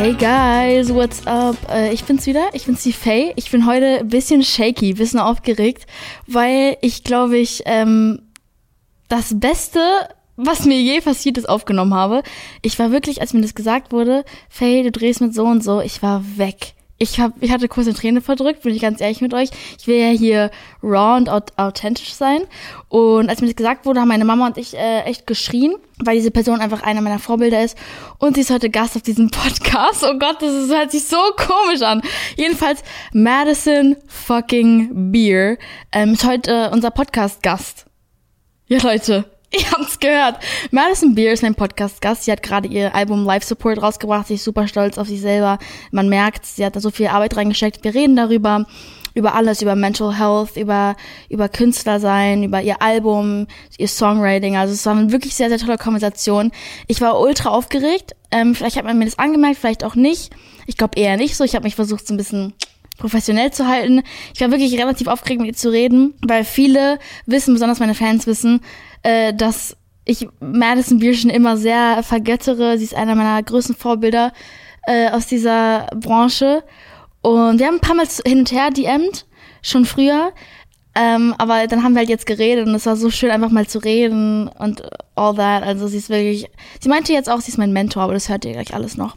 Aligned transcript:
Hey 0.00 0.14
guys, 0.14 0.90
what's 0.94 1.26
up? 1.26 1.56
Äh, 1.70 1.92
ich 1.92 2.04
bin's 2.04 2.24
wieder, 2.24 2.48
ich 2.54 2.64
bin's 2.64 2.82
die 2.82 2.94
Faye. 2.94 3.34
Ich 3.36 3.50
bin 3.50 3.66
heute 3.66 3.98
ein 3.98 4.08
bisschen 4.08 4.42
shaky, 4.42 4.92
ein 4.92 4.96
bisschen 4.96 5.20
aufgeregt, 5.20 5.86
weil 6.26 6.78
ich 6.80 7.04
glaube 7.04 7.36
ich 7.36 7.64
ähm, 7.66 8.22
das 9.08 9.38
Beste, 9.38 9.78
was 10.36 10.64
mir 10.64 10.80
je 10.80 11.02
passiert 11.02 11.36
ist, 11.36 11.46
aufgenommen 11.46 11.92
habe. 11.92 12.22
Ich 12.62 12.78
war 12.78 12.92
wirklich, 12.92 13.20
als 13.20 13.34
mir 13.34 13.42
das 13.42 13.54
gesagt 13.54 13.92
wurde, 13.92 14.24
Faye, 14.48 14.84
du 14.84 14.90
drehst 14.90 15.20
mit 15.20 15.34
so 15.34 15.44
und 15.44 15.62
so, 15.62 15.82
ich 15.82 16.02
war 16.02 16.24
weg 16.38 16.72
ich, 17.02 17.18
hab, 17.18 17.32
ich 17.42 17.50
hatte 17.50 17.66
kurz 17.66 17.86
eine 17.86 17.96
Träne 17.96 18.20
verdrückt, 18.20 18.62
bin 18.62 18.74
ich 18.74 18.82
ganz 18.82 19.00
ehrlich 19.00 19.22
mit 19.22 19.32
euch. 19.32 19.48
Ich 19.78 19.86
will 19.86 19.96
ja 19.96 20.10
hier 20.10 20.50
raw 20.82 21.16
und 21.16 21.30
authentisch 21.30 22.12
sein. 22.12 22.42
Und 22.90 23.30
als 23.30 23.40
mir 23.40 23.46
das 23.46 23.56
gesagt 23.56 23.86
wurde, 23.86 24.00
haben 24.00 24.08
meine 24.08 24.26
Mama 24.26 24.46
und 24.46 24.58
ich 24.58 24.76
äh, 24.76 25.00
echt 25.04 25.26
geschrien, 25.26 25.74
weil 25.98 26.16
diese 26.16 26.30
Person 26.30 26.60
einfach 26.60 26.82
einer 26.82 27.00
meiner 27.00 27.18
Vorbilder 27.18 27.64
ist. 27.64 27.76
Und 28.18 28.34
sie 28.34 28.42
ist 28.42 28.50
heute 28.50 28.68
Gast 28.68 28.96
auf 28.96 29.02
diesem 29.02 29.30
Podcast. 29.30 30.04
Oh 30.04 30.18
Gott, 30.18 30.42
das, 30.42 30.52
ist, 30.52 30.70
hört 30.70 30.90
sich 30.90 31.04
so 31.04 31.16
komisch 31.38 31.80
an. 31.80 32.02
Jedenfalls, 32.36 32.84
Madison 33.14 33.96
fucking 34.06 35.10
Beer 35.10 35.56
ähm, 35.92 36.12
ist 36.12 36.26
heute 36.26 36.50
äh, 36.50 36.68
unser 36.70 36.90
Podcast-Gast. 36.90 37.86
Ja, 38.66 38.78
Leute, 38.82 39.24
Ihr 39.52 39.68
habt's 39.72 39.98
gehört. 39.98 40.36
Madison 40.70 41.16
Beer 41.16 41.32
ist 41.32 41.42
mein 41.42 41.56
Podcast-Gast. 41.56 42.22
Sie 42.24 42.30
hat 42.30 42.40
gerade 42.40 42.68
ihr 42.68 42.94
Album 42.94 43.24
Life 43.24 43.44
Support 43.44 43.82
rausgebracht. 43.82 44.28
Sie 44.28 44.34
ist 44.34 44.44
super 44.44 44.68
stolz 44.68 44.96
auf 44.96 45.08
sich 45.08 45.20
selber. 45.20 45.58
Man 45.90 46.08
merkt, 46.08 46.46
sie 46.46 46.64
hat 46.64 46.76
da 46.76 46.80
so 46.80 46.90
viel 46.90 47.08
Arbeit 47.08 47.36
reingesteckt. 47.36 47.82
Wir 47.82 47.92
reden 47.92 48.14
darüber, 48.14 48.64
über 49.14 49.34
alles, 49.34 49.60
über 49.60 49.74
Mental 49.74 50.16
Health, 50.16 50.56
über, 50.56 50.94
über 51.28 51.48
Künstler 51.48 51.98
sein, 51.98 52.44
über 52.44 52.62
ihr 52.62 52.80
Album, 52.80 53.48
ihr 53.76 53.88
Songwriting. 53.88 54.56
Also 54.56 54.72
es 54.72 54.86
war 54.86 54.96
eine 54.96 55.10
wirklich 55.10 55.34
sehr, 55.34 55.48
sehr 55.48 55.58
tolle 55.58 55.78
Konversation. 55.78 56.52
Ich 56.86 57.00
war 57.00 57.18
ultra 57.18 57.50
aufgeregt. 57.50 58.14
Ähm, 58.30 58.54
vielleicht 58.54 58.76
hat 58.76 58.84
man 58.84 58.98
mir 58.98 59.06
das 59.06 59.18
angemerkt, 59.18 59.58
vielleicht 59.58 59.82
auch 59.82 59.96
nicht. 59.96 60.30
Ich 60.66 60.76
glaube 60.76 60.96
eher 60.96 61.16
nicht 61.16 61.36
so. 61.36 61.42
Ich 61.42 61.56
habe 61.56 61.64
mich 61.64 61.74
versucht, 61.74 62.06
so 62.06 62.14
ein 62.14 62.18
bisschen 62.18 62.54
professionell 63.00 63.52
zu 63.52 63.66
halten. 63.66 64.02
Ich 64.34 64.40
war 64.40 64.50
wirklich 64.50 64.78
relativ 64.78 65.08
aufgeregt, 65.08 65.40
mit 65.40 65.48
ihr 65.48 65.56
zu 65.56 65.70
reden, 65.70 66.14
weil 66.26 66.44
viele 66.44 66.98
wissen, 67.26 67.54
besonders 67.54 67.80
meine 67.80 67.94
Fans 67.94 68.26
wissen, 68.26 68.60
äh, 69.02 69.34
dass 69.34 69.76
ich 70.04 70.28
Madison 70.40 70.98
Beer 70.98 71.14
schon 71.14 71.30
immer 71.30 71.56
sehr 71.56 72.02
vergöttere. 72.02 72.78
Sie 72.78 72.84
ist 72.84 72.94
einer 72.94 73.14
meiner 73.14 73.42
größten 73.42 73.74
Vorbilder 73.74 74.32
äh, 74.86 75.10
aus 75.10 75.26
dieser 75.26 75.86
Branche. 75.94 76.62
Und 77.22 77.58
wir 77.58 77.66
haben 77.66 77.76
ein 77.76 77.80
paar 77.80 77.96
Mal 77.96 78.06
hin 78.24 78.40
und 78.40 78.52
her 78.52 78.70
DM'd, 78.70 79.26
schon 79.62 79.84
früher. 79.84 80.32
Ähm, 80.94 81.34
aber 81.38 81.66
dann 81.66 81.84
haben 81.84 81.92
wir 81.92 82.00
halt 82.00 82.08
jetzt 82.08 82.26
geredet 82.26 82.66
und 82.66 82.74
es 82.74 82.86
war 82.86 82.96
so 82.96 83.10
schön, 83.10 83.30
einfach 83.30 83.50
mal 83.50 83.66
zu 83.66 83.78
reden 83.78 84.48
und 84.48 84.82
all 85.14 85.34
that. 85.36 85.62
Also 85.62 85.86
sie 85.86 85.98
ist 85.98 86.08
wirklich, 86.08 86.46
sie 86.80 86.88
meinte 86.88 87.12
jetzt 87.12 87.30
auch, 87.30 87.40
sie 87.40 87.52
ist 87.52 87.58
mein 87.58 87.72
Mentor, 87.72 88.02
aber 88.02 88.14
das 88.14 88.28
hört 88.28 88.44
ihr 88.44 88.52
gleich 88.52 88.74
alles 88.74 88.96
noch. 88.96 89.16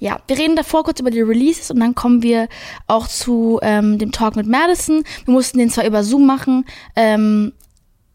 Ja, 0.00 0.18
wir 0.26 0.38
reden 0.38 0.56
davor 0.56 0.82
kurz 0.82 0.98
über 0.98 1.10
die 1.10 1.20
Releases 1.20 1.70
und 1.70 1.78
dann 1.78 1.94
kommen 1.94 2.22
wir 2.22 2.48
auch 2.86 3.06
zu 3.06 3.60
ähm, 3.62 3.98
dem 3.98 4.12
Talk 4.12 4.34
mit 4.34 4.46
Madison. 4.46 5.04
Wir 5.26 5.32
mussten 5.32 5.58
den 5.58 5.68
zwar 5.68 5.86
über 5.86 6.02
Zoom 6.02 6.24
machen, 6.24 6.64
ähm, 6.96 7.52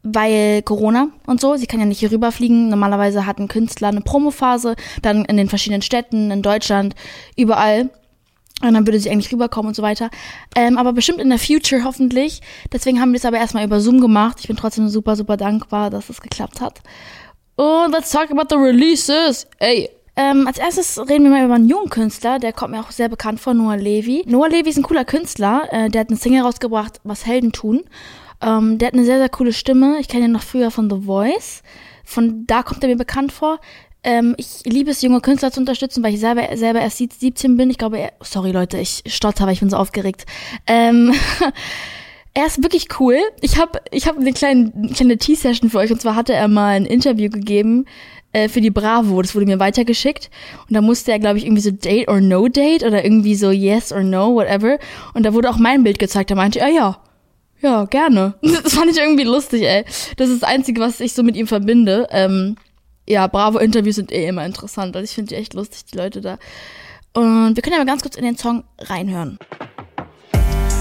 weil 0.01 0.63
Corona 0.63 1.09
und 1.27 1.39
so, 1.39 1.55
sie 1.57 1.67
kann 1.67 1.79
ja 1.79 1.85
nicht 1.85 1.99
hier 1.99 2.11
rüberfliegen. 2.11 2.69
Normalerweise 2.69 3.27
hat 3.27 3.37
ein 3.37 3.47
Künstler 3.47 3.89
eine 3.89 4.01
Promophase, 4.01 4.75
dann 5.03 5.25
in 5.25 5.37
den 5.37 5.47
verschiedenen 5.47 5.83
Städten, 5.83 6.31
in 6.31 6.41
Deutschland, 6.41 6.95
überall. 7.37 7.91
Und 8.63 8.73
dann 8.73 8.87
würde 8.87 8.99
sie 8.99 9.11
eigentlich 9.11 9.31
rüberkommen 9.31 9.67
und 9.69 9.75
so 9.75 9.83
weiter. 9.83 10.09
Ähm, 10.55 10.77
aber 10.77 10.93
bestimmt 10.93 11.19
in 11.19 11.29
der 11.29 11.37
Future 11.37 11.83
hoffentlich. 11.83 12.41
Deswegen 12.71 12.99
haben 12.99 13.11
wir 13.11 13.17
es 13.17 13.25
aber 13.25 13.37
erstmal 13.37 13.65
über 13.65 13.79
Zoom 13.79 14.01
gemacht. 14.01 14.37
Ich 14.39 14.47
bin 14.47 14.55
trotzdem 14.55 14.87
super, 14.87 15.15
super 15.15 15.37
dankbar, 15.37 15.91
dass 15.91 16.09
es 16.09 16.21
geklappt 16.21 16.61
hat. 16.61 16.81
Und 17.57 17.91
let's 17.91 18.09
talk 18.09 18.31
about 18.31 18.47
the 18.49 18.55
releases. 18.55 19.45
Ey. 19.59 19.89
Ähm, 20.17 20.47
als 20.47 20.57
erstes 20.57 20.97
reden 20.97 21.25
wir 21.25 21.31
mal 21.31 21.45
über 21.45 21.55
einen 21.55 21.67
jungen 21.67 21.89
Künstler, 21.89 22.39
der 22.39 22.53
kommt 22.53 22.71
mir 22.71 22.79
auch 22.79 22.91
sehr 22.91 23.09
bekannt 23.09 23.41
vor, 23.41 23.53
Noah 23.53 23.75
Levy. 23.75 24.23
Noah 24.27 24.47
Levy 24.47 24.69
ist 24.69 24.77
ein 24.77 24.83
cooler 24.83 25.03
Künstler, 25.03 25.67
äh, 25.71 25.89
der 25.89 26.01
hat 26.01 26.09
eine 26.09 26.17
Single 26.17 26.41
rausgebracht, 26.41 27.01
was 27.03 27.25
Helden 27.25 27.51
tun. 27.51 27.83
Ähm, 28.41 28.77
der 28.77 28.87
hat 28.87 28.93
eine 28.93 29.03
sehr, 29.03 29.17
sehr 29.17 29.29
coole 29.29 29.51
Stimme. 29.51 29.97
Ich 29.99 30.07
kenne 30.07 30.25
ihn 30.25 30.31
noch 30.31 30.43
früher 30.43 30.71
von 30.71 30.89
The 30.89 31.05
Voice. 31.05 31.63
Von 32.05 32.45
da 32.47 32.63
kommt 32.63 32.83
er 32.83 32.89
mir 32.89 32.95
bekannt 32.95 33.31
vor. 33.31 33.59
Ähm, 34.03 34.35
ich 34.37 34.63
liebe 34.65 34.91
es, 34.91 35.01
junge 35.01 35.19
Künstler 35.19 35.51
zu 35.51 35.59
unterstützen, 35.59 36.03
weil 36.03 36.13
ich 36.13 36.19
selber, 36.19 36.55
selber 36.55 36.79
erst 36.79 36.97
17 36.97 37.57
bin. 37.57 37.69
Ich 37.69 37.77
glaube, 37.77 37.97
er, 37.97 38.13
sorry 38.21 38.51
Leute, 38.51 38.77
ich 38.77 39.03
stotter, 39.07 39.45
weil 39.45 39.53
ich 39.53 39.61
bin 39.61 39.69
so 39.69 39.77
aufgeregt. 39.77 40.25
Ähm, 40.67 41.13
er 42.35 42.45
ist 42.45 42.61
wirklich 42.61 42.87
cool. 42.99 43.17
Ich 43.41 43.57
habe 43.57 43.81
ich 43.91 44.07
hab 44.07 44.17
eine 44.17 44.31
kleine, 44.31 44.71
kleine 44.93 45.17
Tea-Session 45.17 45.71
für 45.71 45.79
euch. 45.79 45.91
Und 45.91 46.01
zwar 46.01 46.15
hatte 46.15 46.33
er 46.33 46.47
mal 46.47 46.75
ein 46.75 46.85
Interview 46.85 47.29
gegeben 47.29 47.85
äh, 48.35 48.49
für 48.49 48.59
die 48.59 48.69
Bravo. 48.69 49.21
Das 49.21 49.33
wurde 49.33 49.45
mir 49.45 49.59
weitergeschickt. 49.59 50.29
Und 50.67 50.73
da 50.75 50.81
musste 50.81 51.11
er, 51.11 51.19
glaube 51.19 51.37
ich, 51.37 51.45
irgendwie 51.45 51.61
so 51.61 51.71
Date 51.71 52.09
or 52.09 52.19
No 52.19 52.49
Date 52.49 52.83
oder 52.83 53.03
irgendwie 53.03 53.35
so 53.35 53.49
Yes 53.49 53.93
or 53.93 54.03
No, 54.03 54.35
whatever. 54.35 54.77
Und 55.13 55.25
da 55.25 55.33
wurde 55.33 55.49
auch 55.49 55.57
mein 55.57 55.83
Bild 55.83 55.99
gezeigt. 55.99 56.31
Da 56.31 56.35
meinte 56.35 56.59
er, 56.59 56.67
ja, 56.67 56.97
ja, 57.61 57.85
gerne. 57.85 58.35
Das 58.41 58.73
fand 58.73 58.91
ich 58.91 58.97
irgendwie 58.97 59.23
lustig, 59.23 59.63
ey. 59.63 59.85
Das 60.17 60.29
ist 60.29 60.43
das 60.43 60.49
Einzige, 60.49 60.81
was 60.81 60.99
ich 60.99 61.13
so 61.13 61.23
mit 61.23 61.37
ihm 61.37 61.47
verbinde. 61.47 62.07
Ähm, 62.11 62.57
ja, 63.07 63.25
Bravo-Interviews 63.27 63.95
sind 63.95 64.11
eh 64.11 64.27
immer 64.27 64.45
interessant. 64.45 64.95
Also 64.97 65.05
ich 65.05 65.11
finde 65.11 65.29
die 65.29 65.35
echt 65.35 65.53
lustig, 65.53 65.85
die 65.85 65.97
Leute 65.97 66.19
da. 66.19 66.37
Und 67.13 67.55
wir 67.55 67.61
können 67.63 67.73
ja 67.73 67.79
mal 67.79 67.85
ganz 67.85 68.01
kurz 68.01 68.17
in 68.17 68.25
den 68.25 68.37
Song 68.37 68.65
reinhören. 68.79 69.39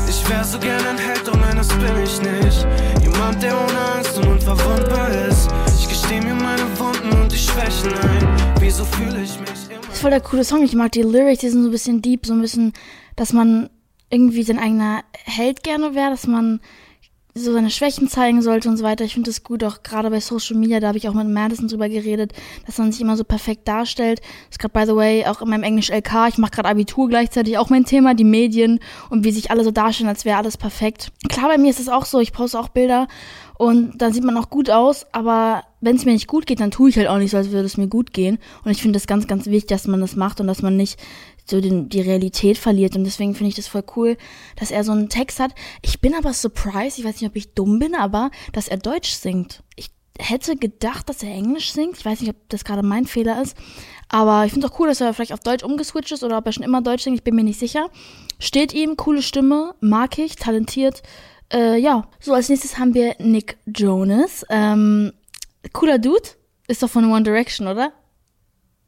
Ich 0.08 0.28
wär 0.28 0.42
so 0.42 0.58
gern 0.58 0.84
ein 0.84 0.98
Held, 0.98 1.22
doch 1.24 1.36
nein, 1.36 1.56
das 1.56 1.68
bin 1.68 2.02
ich 2.02 2.20
nicht. 2.20 2.66
Jemand, 3.02 3.40
der 3.40 3.54
ohne 3.54 3.80
Angst 3.94 4.18
und 4.18 4.26
unverwundbar 4.26 5.10
ist. 5.28 5.73
Das 9.86 9.94
ist 9.94 10.00
voll 10.00 10.10
der 10.10 10.20
coole 10.20 10.44
Song. 10.44 10.62
Ich 10.62 10.74
mag 10.74 10.92
die 10.92 11.02
Lyrics, 11.02 11.40
die 11.40 11.48
sind 11.48 11.62
so 11.62 11.68
ein 11.68 11.72
bisschen 11.72 12.02
deep, 12.02 12.26
so 12.26 12.34
ein 12.34 12.40
bisschen, 12.40 12.72
dass 13.16 13.32
man 13.32 13.70
irgendwie 14.10 14.42
sein 14.42 14.58
eigener 14.58 15.02
Held 15.24 15.62
gerne 15.62 15.94
wäre, 15.94 16.10
dass 16.10 16.26
man 16.26 16.60
so 17.36 17.52
seine 17.52 17.70
Schwächen 17.70 18.08
zeigen 18.08 18.42
sollte 18.42 18.68
und 18.68 18.76
so 18.76 18.84
weiter. 18.84 19.04
Ich 19.04 19.14
finde 19.14 19.28
das 19.28 19.42
gut, 19.42 19.64
auch 19.64 19.82
gerade 19.82 20.08
bei 20.08 20.20
Social 20.20 20.56
Media, 20.56 20.78
da 20.78 20.88
habe 20.88 20.98
ich 20.98 21.08
auch 21.08 21.14
mit 21.14 21.28
Madison 21.28 21.66
drüber 21.66 21.88
geredet, 21.88 22.32
dass 22.64 22.78
man 22.78 22.92
sich 22.92 23.00
immer 23.00 23.16
so 23.16 23.24
perfekt 23.24 23.66
darstellt. 23.66 24.20
Das 24.20 24.52
ist 24.52 24.58
gerade, 24.60 24.72
by 24.72 24.86
the 24.86 24.96
way, 24.96 25.26
auch 25.26 25.42
in 25.42 25.48
meinem 25.48 25.64
Englisch 25.64 25.90
LK, 25.90 26.28
ich 26.28 26.38
mache 26.38 26.52
gerade 26.52 26.68
Abitur 26.68 27.08
gleichzeitig 27.08 27.58
auch 27.58 27.70
mein 27.70 27.84
Thema, 27.84 28.14
die 28.14 28.24
Medien 28.24 28.78
und 29.10 29.24
wie 29.24 29.32
sich 29.32 29.50
alle 29.50 29.64
so 29.64 29.72
darstellen, 29.72 30.08
als 30.08 30.24
wäre 30.24 30.38
alles 30.38 30.56
perfekt. 30.56 31.10
Klar, 31.28 31.48
bei 31.48 31.58
mir 31.58 31.70
ist 31.70 31.80
es 31.80 31.88
auch 31.88 32.04
so, 32.04 32.20
ich 32.20 32.32
poste 32.32 32.58
auch 32.58 32.68
Bilder 32.68 33.08
und 33.56 34.00
dann 34.00 34.12
sieht 34.12 34.24
man 34.24 34.36
auch 34.36 34.50
gut 34.50 34.70
aus, 34.70 35.06
aber 35.12 35.62
wenn 35.80 35.96
es 35.96 36.04
mir 36.04 36.12
nicht 36.12 36.26
gut 36.26 36.46
geht, 36.46 36.60
dann 36.60 36.70
tue 36.70 36.90
ich 36.90 36.96
halt 36.96 37.08
auch 37.08 37.18
nicht 37.18 37.30
so, 37.30 37.36
als 37.36 37.50
würde 37.50 37.66
es 37.66 37.76
mir 37.76 37.88
gut 37.88 38.12
gehen. 38.12 38.38
Und 38.64 38.70
ich 38.70 38.80
finde 38.80 38.96
das 38.96 39.06
ganz, 39.06 39.26
ganz 39.26 39.46
wichtig, 39.46 39.68
dass 39.68 39.86
man 39.86 40.00
das 40.00 40.16
macht 40.16 40.40
und 40.40 40.46
dass 40.46 40.62
man 40.62 40.76
nicht 40.76 40.98
so 41.44 41.60
den, 41.60 41.88
die 41.88 42.00
Realität 42.00 42.58
verliert. 42.58 42.96
Und 42.96 43.04
deswegen 43.04 43.34
finde 43.34 43.48
ich 43.48 43.54
das 43.56 43.68
voll 43.68 43.84
cool, 43.96 44.16
dass 44.56 44.70
er 44.70 44.84
so 44.84 44.92
einen 44.92 45.08
Text 45.08 45.40
hat. 45.40 45.54
Ich 45.82 46.00
bin 46.00 46.14
aber 46.14 46.32
surprised, 46.32 46.98
ich 46.98 47.04
weiß 47.04 47.20
nicht, 47.20 47.28
ob 47.28 47.36
ich 47.36 47.54
dumm 47.54 47.78
bin, 47.78 47.94
aber 47.94 48.30
dass 48.52 48.68
er 48.68 48.78
Deutsch 48.78 49.10
singt. 49.10 49.62
Ich 49.76 49.90
hätte 50.18 50.56
gedacht, 50.56 51.08
dass 51.08 51.22
er 51.22 51.30
Englisch 51.30 51.72
singt. 51.72 51.98
Ich 51.98 52.04
weiß 52.04 52.20
nicht, 52.20 52.30
ob 52.30 52.36
das 52.48 52.64
gerade 52.64 52.82
mein 52.82 53.06
Fehler 53.06 53.42
ist. 53.42 53.56
Aber 54.08 54.44
ich 54.44 54.52
finde 54.52 54.66
es 54.66 54.72
auch 54.72 54.78
cool, 54.78 54.88
dass 54.88 55.00
er 55.00 55.12
vielleicht 55.12 55.32
auf 55.32 55.40
Deutsch 55.40 55.64
umgeswitcht 55.64 56.12
ist 56.12 56.22
oder 56.22 56.38
ob 56.38 56.46
er 56.46 56.52
schon 56.52 56.62
immer 56.62 56.82
Deutsch 56.82 57.02
singt. 57.02 57.16
Ich 57.16 57.24
bin 57.24 57.34
mir 57.34 57.44
nicht 57.44 57.58
sicher. 57.58 57.90
Steht 58.38 58.72
ihm, 58.72 58.96
coole 58.96 59.22
Stimme, 59.22 59.74
mag 59.80 60.18
ich, 60.18 60.36
talentiert. 60.36 61.02
Äh, 61.52 61.78
ja. 61.78 62.08
So, 62.20 62.32
als 62.32 62.48
nächstes 62.48 62.78
haben 62.78 62.94
wir 62.94 63.16
Nick 63.18 63.58
Jonas. 63.66 64.44
Ähm, 64.50 65.12
cooler 65.72 65.98
Dude. 65.98 66.30
Ist 66.66 66.82
doch 66.82 66.90
von 66.90 67.10
One 67.10 67.24
Direction, 67.24 67.66
oder? 67.66 67.92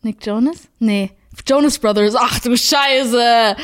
Nick 0.02 0.24
Jonas? 0.24 0.68
Nee. 0.78 1.10
Jonas 1.46 1.78
Brothers. 1.78 2.14
Ach 2.16 2.38
du 2.40 2.56
Scheiße. 2.56 3.56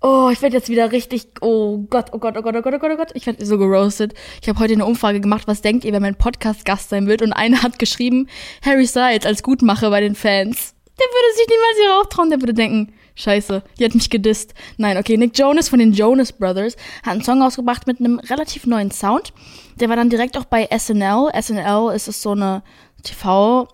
Oh, 0.00 0.30
ich 0.32 0.40
werde 0.42 0.56
jetzt 0.56 0.68
wieder 0.68 0.92
richtig. 0.92 1.26
Oh 1.40 1.78
Gott, 1.90 2.10
oh 2.12 2.18
Gott, 2.18 2.36
oh 2.36 2.42
Gott, 2.42 2.54
oh 2.54 2.62
Gott, 2.62 2.74
oh 2.74 2.78
Gott, 2.78 2.90
oh 2.92 2.96
Gott. 2.96 3.10
Ich 3.14 3.26
werde 3.26 3.44
so 3.44 3.58
geroastet. 3.58 4.14
Ich 4.40 4.48
habe 4.48 4.60
heute 4.60 4.74
eine 4.74 4.86
Umfrage 4.86 5.20
gemacht, 5.20 5.48
was 5.48 5.60
denkt 5.60 5.84
ihr, 5.84 5.92
wenn 5.92 6.02
mein 6.02 6.14
Podcast 6.14 6.64
Gast 6.64 6.90
sein 6.90 7.08
wird? 7.08 7.20
Und 7.20 7.32
einer 7.32 7.62
hat 7.62 7.78
geschrieben, 7.80 8.28
Harry 8.64 8.86
Styles 8.86 9.26
als 9.26 9.42
Gutmacher 9.42 9.90
bei 9.90 10.00
den 10.00 10.14
Fans. 10.14 10.74
Der 10.98 11.06
würde 11.06 11.36
sich 11.36 11.46
niemals 11.48 11.76
hier 11.80 12.00
auftrauen, 12.00 12.30
der 12.30 12.40
würde 12.40 12.54
denken, 12.54 12.92
Scheiße, 13.16 13.62
die 13.78 13.84
hat 13.84 13.94
mich 13.94 14.10
gedisst. 14.10 14.54
Nein, 14.76 14.96
okay, 14.96 15.16
Nick 15.16 15.36
Jonas 15.36 15.68
von 15.68 15.80
den 15.80 15.92
Jonas 15.92 16.32
Brothers 16.32 16.76
hat 17.02 17.14
einen 17.14 17.24
Song 17.24 17.42
ausgebracht 17.42 17.88
mit 17.88 17.98
einem 17.98 18.20
relativ 18.20 18.66
neuen 18.66 18.92
Sound. 18.92 19.32
Der 19.80 19.88
war 19.88 19.96
dann 19.96 20.10
direkt 20.10 20.38
auch 20.38 20.44
bei 20.44 20.68
SNL. 20.76 21.28
SNL 21.40 21.92
ist 21.94 22.06
es 22.06 22.22
so 22.22 22.30
eine 22.30 22.62
TV 23.02 23.66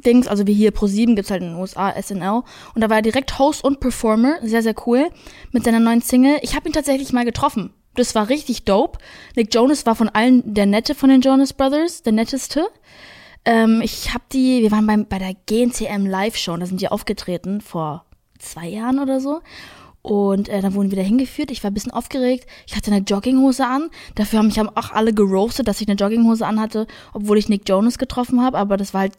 Dings, 0.00 0.26
also 0.26 0.46
wie 0.46 0.54
hier 0.54 0.72
Pro7 0.72 1.14
gibt's 1.14 1.30
halt 1.30 1.42
in 1.42 1.50
den 1.50 1.58
USA 1.58 1.92
SNL 2.00 2.42
und 2.74 2.80
da 2.80 2.88
war 2.88 2.96
er 2.96 3.02
direkt 3.02 3.38
Host 3.38 3.64
und 3.64 3.80
Performer, 3.80 4.36
sehr 4.42 4.62
sehr 4.62 4.74
cool 4.86 5.08
mit 5.52 5.64
seiner 5.64 5.80
neuen 5.80 6.02
Single. 6.02 6.38
Ich 6.42 6.54
habe 6.56 6.68
ihn 6.68 6.72
tatsächlich 6.72 7.12
mal 7.12 7.24
getroffen. 7.24 7.72
Das 7.94 8.14
war 8.14 8.28
richtig 8.28 8.64
dope. 8.64 8.98
Nick 9.36 9.54
Jonas 9.54 9.84
war 9.84 9.94
von 9.94 10.08
allen 10.08 10.42
der 10.54 10.66
nette 10.66 10.94
von 10.94 11.10
den 11.10 11.20
Jonas 11.20 11.52
Brothers, 11.52 12.02
der 12.02 12.12
netteste. 12.12 12.68
Ähm, 13.44 13.80
ich 13.82 14.12
habe 14.14 14.24
die, 14.32 14.62
wir 14.62 14.70
waren 14.70 14.86
beim, 14.86 15.06
bei 15.06 15.18
der 15.18 15.34
GNCM 15.46 16.06
Live 16.06 16.36
Show, 16.36 16.56
da 16.56 16.66
sind 16.66 16.80
die 16.80 16.88
aufgetreten 16.88 17.60
vor 17.60 18.04
zwei 18.38 18.68
Jahren 18.68 18.98
oder 18.98 19.20
so. 19.20 19.40
Und 20.02 20.48
äh, 20.48 20.62
dann 20.62 20.74
wurden 20.74 20.90
wir 20.90 20.92
wieder 20.92 21.06
hingeführt. 21.06 21.50
Ich 21.50 21.62
war 21.62 21.70
ein 21.70 21.74
bisschen 21.74 21.92
aufgeregt. 21.92 22.46
Ich 22.66 22.74
hatte 22.74 22.90
eine 22.90 23.04
Jogginghose 23.04 23.66
an. 23.66 23.90
Dafür 24.14 24.38
haben 24.38 24.46
mich 24.46 24.60
auch 24.60 24.92
alle 24.92 25.12
geroastet, 25.12 25.68
dass 25.68 25.80
ich 25.80 25.88
eine 25.88 25.96
Jogginghose 25.96 26.46
anhatte, 26.46 26.86
obwohl 27.12 27.36
ich 27.36 27.50
Nick 27.50 27.68
Jonas 27.68 27.98
getroffen 27.98 28.42
habe. 28.42 28.56
Aber 28.56 28.76
das 28.78 28.94
war 28.94 29.02
halt 29.02 29.12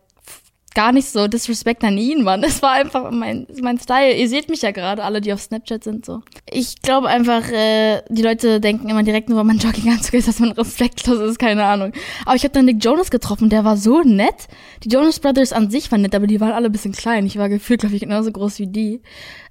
gar 0.73 0.91
nicht 0.91 1.09
so 1.09 1.27
Disrespect 1.27 1.83
an 1.83 1.97
ihn, 1.97 2.23
Mann. 2.23 2.43
Es 2.43 2.61
war 2.61 2.71
einfach 2.71 3.11
mein, 3.11 3.47
mein 3.61 3.79
Style. 3.79 4.13
Ihr 4.15 4.29
seht 4.29 4.49
mich 4.49 4.61
ja 4.61 4.71
gerade, 4.71 5.03
alle, 5.03 5.21
die 5.21 5.33
auf 5.33 5.41
Snapchat 5.41 5.83
sind, 5.83 6.05
so. 6.05 6.21
Ich 6.49 6.81
glaube 6.81 7.07
einfach, 7.07 7.49
äh, 7.49 8.01
die 8.09 8.21
Leute 8.21 8.59
denken 8.59 8.89
immer 8.89 9.03
direkt 9.03 9.29
nur, 9.29 9.37
weil 9.37 9.45
man 9.45 9.57
Jogginganzug 9.57 10.13
ist, 10.13 10.27
dass 10.27 10.39
man 10.39 10.51
respektlos 10.51 11.19
ist, 11.19 11.39
keine 11.39 11.65
Ahnung. 11.65 11.91
Aber 12.25 12.35
ich 12.35 12.43
habe 12.43 12.53
dann 12.53 12.65
Nick 12.65 12.83
Jonas 12.83 13.11
getroffen, 13.11 13.49
der 13.49 13.63
war 13.63 13.77
so 13.77 14.01
nett. 14.01 14.47
Die 14.83 14.89
Jonas 14.89 15.19
Brothers 15.19 15.53
an 15.53 15.69
sich 15.69 15.91
waren 15.91 16.01
nett, 16.01 16.15
aber 16.15 16.27
die 16.27 16.39
waren 16.39 16.51
alle 16.51 16.67
ein 16.67 16.71
bisschen 16.71 16.93
klein. 16.93 17.25
Ich 17.25 17.37
war 17.37 17.49
gefühlt, 17.49 17.81
glaube 17.81 17.95
ich, 17.95 18.01
genauso 18.01 18.31
groß 18.31 18.59
wie 18.59 18.67
die. 18.67 19.01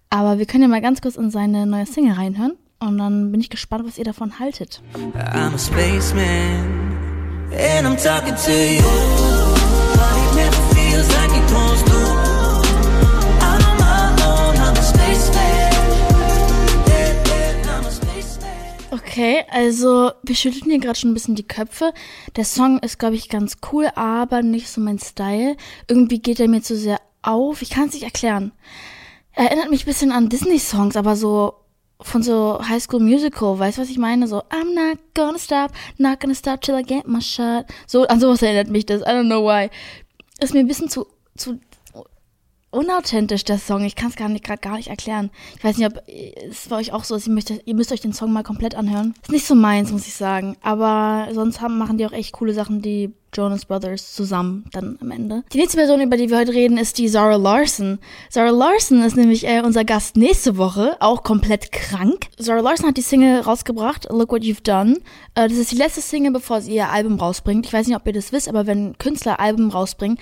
Aber 0.08 0.38
wir 0.38 0.46
können 0.46 0.62
ja 0.62 0.68
mal 0.68 0.80
ganz 0.80 1.00
kurz 1.00 1.16
in 1.16 1.30
seine 1.30 1.66
neue 1.66 1.86
Single 1.86 2.14
reinhören. 2.14 2.56
Und 2.80 2.96
dann 2.98 3.30
bin 3.30 3.40
ich 3.40 3.50
gespannt, 3.50 3.86
was 3.86 3.98
ihr 3.98 4.04
davon 4.04 4.38
haltet. 4.38 4.82
I'm 4.94 5.54
a 5.54 5.58
spaceman 5.58 6.90
and 7.52 7.86
I'm 7.86 7.96
talking 7.96 8.34
to 8.34 8.52
you. 8.52 9.69
Okay, 18.92 19.44
also 19.50 20.12
wir 20.22 20.34
schütteln 20.34 20.70
hier 20.70 20.78
gerade 20.78 20.98
schon 20.98 21.10
ein 21.10 21.14
bisschen 21.14 21.34
die 21.34 21.46
Köpfe. 21.46 21.92
Der 22.36 22.44
Song 22.44 22.78
ist, 22.78 22.98
glaube 22.98 23.16
ich, 23.16 23.28
ganz 23.28 23.58
cool, 23.72 23.88
aber 23.94 24.42
nicht 24.42 24.68
so 24.68 24.80
mein 24.80 24.98
Style. 24.98 25.56
Irgendwie 25.88 26.20
geht 26.20 26.40
er 26.40 26.48
mir 26.48 26.62
zu 26.62 26.76
sehr 26.76 27.00
auf. 27.22 27.60
Ich 27.60 27.70
kann 27.70 27.88
es 27.88 27.94
nicht 27.94 28.04
erklären. 28.04 28.52
Er 29.32 29.46
erinnert 29.46 29.70
mich 29.70 29.82
ein 29.82 29.90
bisschen 29.90 30.12
an 30.12 30.28
Disney-Songs, 30.28 30.96
aber 30.96 31.16
so 31.16 31.54
von 32.00 32.22
so 32.22 32.60
High 32.66 32.82
School 32.82 33.00
Musical, 33.00 33.58
weißt 33.58 33.78
du, 33.78 33.82
was 33.82 33.90
ich 33.90 33.98
meine? 33.98 34.26
So, 34.26 34.42
I'm 34.44 34.74
not 34.74 34.98
gonna 35.14 35.38
stop, 35.38 35.72
not 35.98 36.20
gonna 36.20 36.34
stop 36.34 36.60
till 36.62 36.78
I 36.78 36.82
get 36.82 37.06
my 37.06 37.20
shot. 37.20 37.66
So, 37.86 38.06
an 38.06 38.20
sowas 38.20 38.42
erinnert 38.42 38.70
mich 38.70 38.86
das. 38.86 39.02
I 39.02 39.06
don't 39.06 39.26
know 39.26 39.44
why. 39.44 39.70
Ist 40.42 40.54
mir 40.54 40.60
ein 40.60 40.66
bisschen 40.66 40.88
zu, 40.88 41.06
zu 41.36 41.60
unauthentisch, 42.70 43.44
der 43.44 43.58
Song. 43.58 43.84
Ich 43.84 43.96
kann 43.96 44.10
es 44.10 44.16
gar 44.16 44.28
nicht, 44.28 44.44
grad 44.44 44.62
gar 44.62 44.76
nicht 44.76 44.88
erklären. 44.88 45.30
Ich 45.56 45.64
weiß 45.64 45.76
nicht, 45.76 45.86
ob 45.86 46.02
es 46.06 46.68
bei 46.68 46.76
euch 46.76 46.92
auch 46.92 47.04
so 47.04 47.14
ist. 47.16 47.26
Ihr 47.26 47.32
müsst, 47.32 47.52
ihr 47.64 47.74
müsst 47.74 47.92
euch 47.92 48.00
den 48.00 48.12
Song 48.12 48.32
mal 48.32 48.42
komplett 48.42 48.74
anhören. 48.74 49.14
Ist 49.22 49.32
nicht 49.32 49.46
so 49.46 49.54
meins, 49.54 49.90
muss 49.92 50.06
ich 50.06 50.14
sagen. 50.14 50.56
Aber 50.62 51.28
sonst 51.32 51.60
haben, 51.60 51.78
machen 51.78 51.98
die 51.98 52.06
auch 52.06 52.12
echt 52.12 52.32
coole 52.32 52.54
Sachen, 52.54 52.82
die 52.82 53.12
Jonas 53.34 53.64
Brothers 53.64 54.14
zusammen 54.14 54.64
dann 54.72 54.98
am 55.00 55.10
Ende. 55.10 55.44
Die 55.52 55.58
nächste 55.58 55.76
Person, 55.76 56.00
über 56.00 56.16
die 56.16 56.30
wir 56.30 56.38
heute 56.38 56.52
reden, 56.52 56.78
ist 56.78 56.98
die 56.98 57.08
Zara 57.08 57.36
Larson. 57.36 57.98
Zara 58.28 58.50
Larson 58.50 59.02
ist 59.02 59.16
nämlich 59.16 59.46
äh, 59.46 59.62
unser 59.64 59.84
Gast 59.84 60.16
nächste 60.16 60.56
Woche, 60.56 60.96
auch 61.00 61.22
komplett 61.22 61.70
krank. 61.70 62.26
Zara 62.38 62.60
Larson 62.60 62.88
hat 62.88 62.96
die 62.96 63.02
Single 63.02 63.40
rausgebracht, 63.40 64.08
Look 64.10 64.32
What 64.32 64.42
You've 64.42 64.64
Done. 64.64 64.96
Äh, 65.34 65.48
das 65.48 65.58
ist 65.58 65.70
die 65.70 65.76
letzte 65.76 66.00
Single, 66.00 66.32
bevor 66.32 66.60
sie 66.60 66.74
ihr 66.74 66.88
Album 66.88 67.20
rausbringt. 67.20 67.66
Ich 67.66 67.72
weiß 67.72 67.86
nicht, 67.86 67.96
ob 67.96 68.06
ihr 68.06 68.12
das 68.12 68.32
wisst, 68.32 68.48
aber 68.48 68.66
wenn 68.66 68.98
Künstler 68.98 69.38
Album 69.38 69.70
rausbringen, 69.70 70.18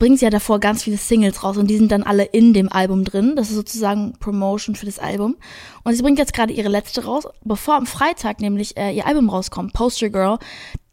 bringen 0.00 0.16
sie 0.16 0.24
ja 0.24 0.30
davor 0.30 0.58
ganz 0.58 0.82
viele 0.82 0.96
Singles 0.96 1.44
raus 1.44 1.58
und 1.58 1.68
die 1.68 1.76
sind 1.76 1.92
dann 1.92 2.02
alle 2.02 2.24
in 2.24 2.54
dem 2.54 2.72
Album 2.72 3.04
drin. 3.04 3.34
Das 3.36 3.50
ist 3.50 3.54
sozusagen 3.54 4.14
Promotion 4.18 4.74
für 4.74 4.86
das 4.86 4.98
Album. 4.98 5.36
Und 5.84 5.94
sie 5.94 6.02
bringt 6.02 6.18
jetzt 6.18 6.32
gerade 6.32 6.52
ihre 6.52 6.70
letzte 6.70 7.04
raus, 7.04 7.28
bevor 7.44 7.76
am 7.76 7.86
Freitag 7.86 8.40
nämlich 8.40 8.76
äh, 8.76 8.90
ihr 8.90 9.06
Album 9.06 9.28
rauskommt, 9.28 9.74
Poster 9.74 10.08
Girl. 10.08 10.38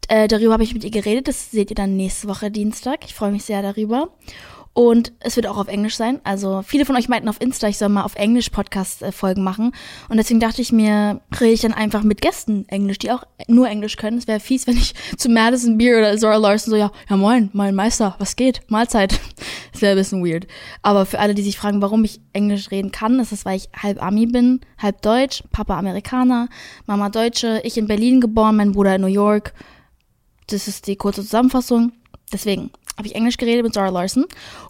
Äh, 0.08 0.28
darüber 0.28 0.52
habe 0.52 0.62
ich 0.62 0.74
mit 0.74 0.84
ihr 0.84 0.90
geredet. 0.90 1.26
Das 1.26 1.50
seht 1.50 1.70
ihr 1.70 1.74
dann 1.74 1.96
nächste 1.96 2.28
Woche 2.28 2.50
Dienstag. 2.50 3.04
Ich 3.06 3.14
freue 3.14 3.32
mich 3.32 3.44
sehr 3.44 3.62
darüber. 3.62 4.10
Und 4.78 5.12
es 5.18 5.34
wird 5.34 5.48
auch 5.48 5.56
auf 5.56 5.66
Englisch 5.66 5.96
sein. 5.96 6.20
Also 6.22 6.62
viele 6.62 6.84
von 6.86 6.94
euch 6.94 7.08
meinten 7.08 7.28
auf 7.28 7.40
Insta, 7.40 7.66
ich 7.66 7.78
soll 7.78 7.88
mal 7.88 8.04
auf 8.04 8.14
Englisch 8.14 8.50
Podcast-Folgen 8.50 9.42
machen. 9.42 9.72
Und 10.08 10.18
deswegen 10.18 10.38
dachte 10.38 10.62
ich 10.62 10.70
mir, 10.70 11.20
rede 11.40 11.52
ich 11.52 11.62
dann 11.62 11.72
einfach 11.72 12.04
mit 12.04 12.20
Gästen 12.20 12.64
Englisch, 12.68 12.98
die 12.98 13.10
auch 13.10 13.24
nur 13.48 13.68
Englisch 13.68 13.96
können. 13.96 14.18
Es 14.18 14.28
wäre 14.28 14.38
fies, 14.38 14.66
wenn 14.68 14.76
ich 14.76 14.94
zu 15.16 15.30
Madison 15.30 15.78
Beer 15.78 15.98
oder 15.98 16.16
Zora 16.16 16.36
Larson 16.36 16.70
so, 16.70 16.76
ja, 16.76 16.92
ja 17.10 17.16
moin, 17.16 17.50
mein 17.54 17.74
Meister, 17.74 18.14
was 18.20 18.36
geht? 18.36 18.60
Mahlzeit. 18.68 19.18
Das 19.72 19.82
wäre 19.82 19.92
ein 19.92 19.98
bisschen 19.98 20.24
weird. 20.24 20.46
Aber 20.82 21.06
für 21.06 21.20
alle, 21.20 21.34
die 21.34 21.42
sich 21.42 21.56
fragen, 21.56 21.82
warum 21.82 22.02
ich 22.02 22.20
Englisch 22.32 22.72
reden 22.72 22.90
kann, 22.90 23.20
ist 23.20 23.30
es, 23.30 23.44
weil 23.44 23.56
ich 23.56 23.68
halb 23.76 24.02
Ami 24.02 24.26
bin, 24.26 24.60
halb 24.78 25.02
Deutsch, 25.02 25.44
Papa 25.52 25.78
Amerikaner, 25.78 26.48
Mama 26.86 27.10
Deutsche, 27.10 27.60
ich 27.62 27.78
in 27.78 27.86
Berlin 27.86 28.20
geboren, 28.20 28.56
mein 28.56 28.72
Bruder 28.72 28.96
in 28.96 29.02
New 29.02 29.08
York. 29.08 29.54
Das 30.48 30.66
ist 30.66 30.86
die 30.88 30.96
kurze 30.96 31.22
Zusammenfassung. 31.22 31.92
Deswegen 32.32 32.70
habe 32.98 33.06
ich 33.06 33.14
Englisch 33.14 33.36
geredet 33.36 33.62
mit 33.64 33.72
Zara 33.72 33.90
Larson. 33.90 34.26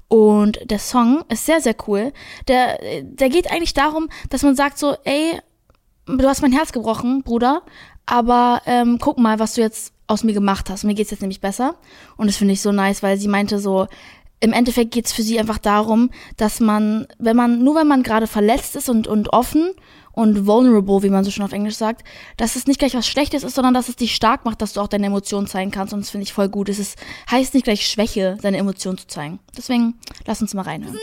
Und 0.09 0.59
der 0.65 0.79
Song 0.79 1.23
ist 1.29 1.45
sehr, 1.45 1.61
sehr 1.61 1.77
cool. 1.87 2.13
Der, 2.49 2.79
der 3.03 3.29
geht 3.29 3.51
eigentlich 3.51 3.75
darum, 3.75 4.09
dass 4.31 4.43
man 4.43 4.57
sagt 4.57 4.79
so, 4.79 4.97
ey, 5.05 5.39
du 6.07 6.27
hast 6.27 6.41
mein 6.41 6.53
Herz 6.53 6.73
gebrochen, 6.73 7.23
Bruder, 7.23 7.63
aber 8.07 8.63
ähm, 8.65 8.99
guck 9.01 9.19
mal, 9.19 9.39
was 9.39 9.55
du 9.55 9.61
jetzt 9.61 9.93
aus 10.07 10.25
mir 10.25 10.33
gemacht 10.33 10.71
hast. 10.71 10.85
Mir 10.85 10.95
geht's 10.95 11.11
jetzt 11.11 11.21
nämlich 11.21 11.43
besser. 11.43 11.77
Und 12.17 12.27
das 12.27 12.37
finde 12.37 12.55
ich 12.55 12.63
so 12.63 12.73
nice, 12.73 13.03
weil 13.03 13.19
sie 13.19 13.29
meinte 13.29 13.59
so, 13.59 13.87
im 14.41 14.53
Endeffekt 14.53 14.93
geht's 14.93 15.13
für 15.13 15.23
sie 15.23 15.39
einfach 15.39 15.59
darum, 15.59 16.11
dass 16.37 16.61
man, 16.61 17.07
wenn 17.19 17.37
man, 17.37 17.63
nur 17.63 17.75
wenn 17.75 17.89
man 17.89 18.03
gerade 18.03 18.27
verletzt 18.27 18.77
ist 18.77 18.89
und, 18.89 19.07
und 19.07 19.33
offen 19.33 19.73
und 20.19 20.49
vulnerable, 20.49 21.05
wie 21.05 21.11
man 21.11 21.23
so 21.23 21.31
schon 21.31 21.45
auf 21.45 21.53
Englisch 21.53 21.77
sagt, 21.77 22.05
dass 22.37 22.57
es 22.57 22.67
nicht 22.67 22.81
gleich 22.81 22.95
was 22.95 23.07
Schlechtes 23.07 23.45
ist, 23.45 23.55
sondern 23.55 23.73
dass 23.73 23.89
es 23.89 23.95
dich 23.95 24.17
stark 24.17 24.45
macht, 24.45 24.61
dass 24.61 24.73
du 24.73 24.81
auch 24.81 24.89
deine 24.89 25.07
Emotionen 25.07 25.47
zeigen 25.47 25.71
kannst. 25.71 25.95
Und 25.95 26.01
das 26.01 26.11
finde 26.11 26.25
ich 26.25 26.33
voll 26.33 26.49
gut. 26.49 26.69
Es 26.69 26.81
ist, 26.81 26.99
heißt 27.31 27.55
nicht 27.55 27.63
gleich 27.63 27.87
Schwäche, 27.87 28.37
seine 28.43 28.57
Emotionen 28.57 28.99
zu 28.99 29.07
zeigen. 29.07 29.39
Deswegen, 29.57 29.95
lass 30.27 30.43
uns 30.43 30.55
mal 30.55 30.63
reinhören. 30.63 30.99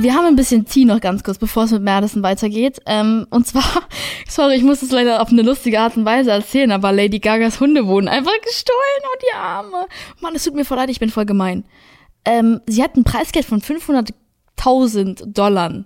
Wir 0.00 0.14
haben 0.14 0.26
ein 0.26 0.36
bisschen 0.36 0.64
Tee 0.64 0.84
noch 0.84 1.00
ganz 1.00 1.24
kurz, 1.24 1.38
bevor 1.38 1.64
es 1.64 1.72
mit 1.72 1.82
Madison 1.82 2.22
weitergeht. 2.22 2.80
Ähm, 2.86 3.26
und 3.30 3.46
zwar, 3.46 3.64
sorry, 4.28 4.54
ich 4.54 4.62
muss 4.62 4.82
es 4.82 4.90
leider 4.90 5.20
auf 5.20 5.30
eine 5.30 5.42
lustige 5.42 5.80
Art 5.80 5.96
und 5.96 6.04
Weise 6.04 6.30
erzählen, 6.30 6.70
aber 6.70 6.92
Lady 6.92 7.18
Gagas 7.18 7.60
Hunde 7.60 7.86
wurden 7.86 8.08
einfach 8.08 8.32
gestohlen 8.42 8.78
und 9.12 9.22
die 9.22 9.36
Arme. 9.36 9.86
Mann, 10.20 10.34
es 10.34 10.44
tut 10.44 10.54
mir 10.54 10.64
voll 10.64 10.76
leid, 10.76 10.90
ich 10.90 11.00
bin 11.00 11.10
voll 11.10 11.26
gemein. 11.26 11.64
Ähm, 12.24 12.60
sie 12.66 12.82
hat 12.82 12.96
ein 12.96 13.04
Preisgeld 13.04 13.44
von 13.44 13.60
500.000 13.60 15.32
Dollar 15.32 15.84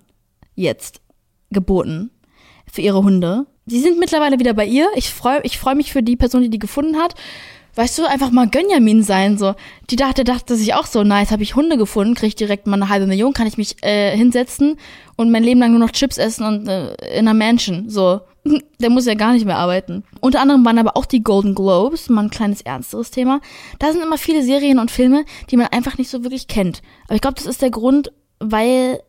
jetzt 0.54 1.00
geboten 1.50 2.10
für 2.70 2.82
ihre 2.82 3.02
Hunde. 3.02 3.46
Sie 3.66 3.80
sind 3.80 3.98
mittlerweile 3.98 4.38
wieder 4.38 4.54
bei 4.54 4.66
ihr. 4.66 4.88
Ich 4.96 5.10
freue 5.10 5.40
ich 5.44 5.58
freu 5.58 5.74
mich 5.74 5.92
für 5.92 6.02
die 6.02 6.16
Person, 6.16 6.42
die 6.42 6.50
die 6.50 6.58
gefunden 6.58 6.96
hat 6.96 7.14
weißt 7.74 7.98
du, 7.98 8.04
einfach 8.04 8.30
mal 8.30 8.48
Gönjamin 8.48 9.02
sein, 9.02 9.38
so. 9.38 9.54
Die 9.90 9.96
dachte, 9.96 10.24
dachte 10.24 10.56
sich 10.56 10.74
auch 10.74 10.86
so, 10.86 11.04
nice, 11.04 11.30
habe 11.30 11.42
ich 11.42 11.56
Hunde 11.56 11.76
gefunden, 11.76 12.14
krieg 12.14 12.28
ich 12.28 12.36
direkt 12.36 12.66
mal 12.66 12.76
eine 12.76 12.88
halbe 12.88 13.06
Million, 13.06 13.32
kann 13.32 13.46
ich 13.46 13.58
mich 13.58 13.82
äh, 13.82 14.16
hinsetzen 14.16 14.78
und 15.16 15.30
mein 15.30 15.44
Leben 15.44 15.60
lang 15.60 15.70
nur 15.70 15.80
noch 15.80 15.90
Chips 15.90 16.18
essen 16.18 16.44
und 16.44 16.68
äh, 16.68 16.94
in 17.18 17.28
einer 17.28 17.34
Mansion, 17.34 17.88
so. 17.88 18.20
Der 18.80 18.90
muss 18.90 19.06
ja 19.06 19.14
gar 19.14 19.32
nicht 19.32 19.46
mehr 19.46 19.58
arbeiten. 19.58 20.04
Unter 20.20 20.40
anderem 20.40 20.64
waren 20.64 20.78
aber 20.78 20.96
auch 20.96 21.06
die 21.06 21.22
Golden 21.22 21.54
Globes, 21.54 22.08
mal 22.08 22.24
ein 22.24 22.30
kleines 22.30 22.60
ernsteres 22.60 23.10
Thema. 23.10 23.40
Da 23.78 23.92
sind 23.92 24.02
immer 24.02 24.18
viele 24.18 24.42
Serien 24.42 24.78
und 24.78 24.90
Filme, 24.90 25.24
die 25.50 25.56
man 25.56 25.68
einfach 25.68 25.96
nicht 25.96 26.10
so 26.10 26.24
wirklich 26.24 26.48
kennt. 26.48 26.82
Aber 27.04 27.14
ich 27.14 27.20
glaube, 27.20 27.36
das 27.36 27.46
ist 27.46 27.62
der 27.62 27.70
Grund, 27.70 28.12
weil 28.40 29.00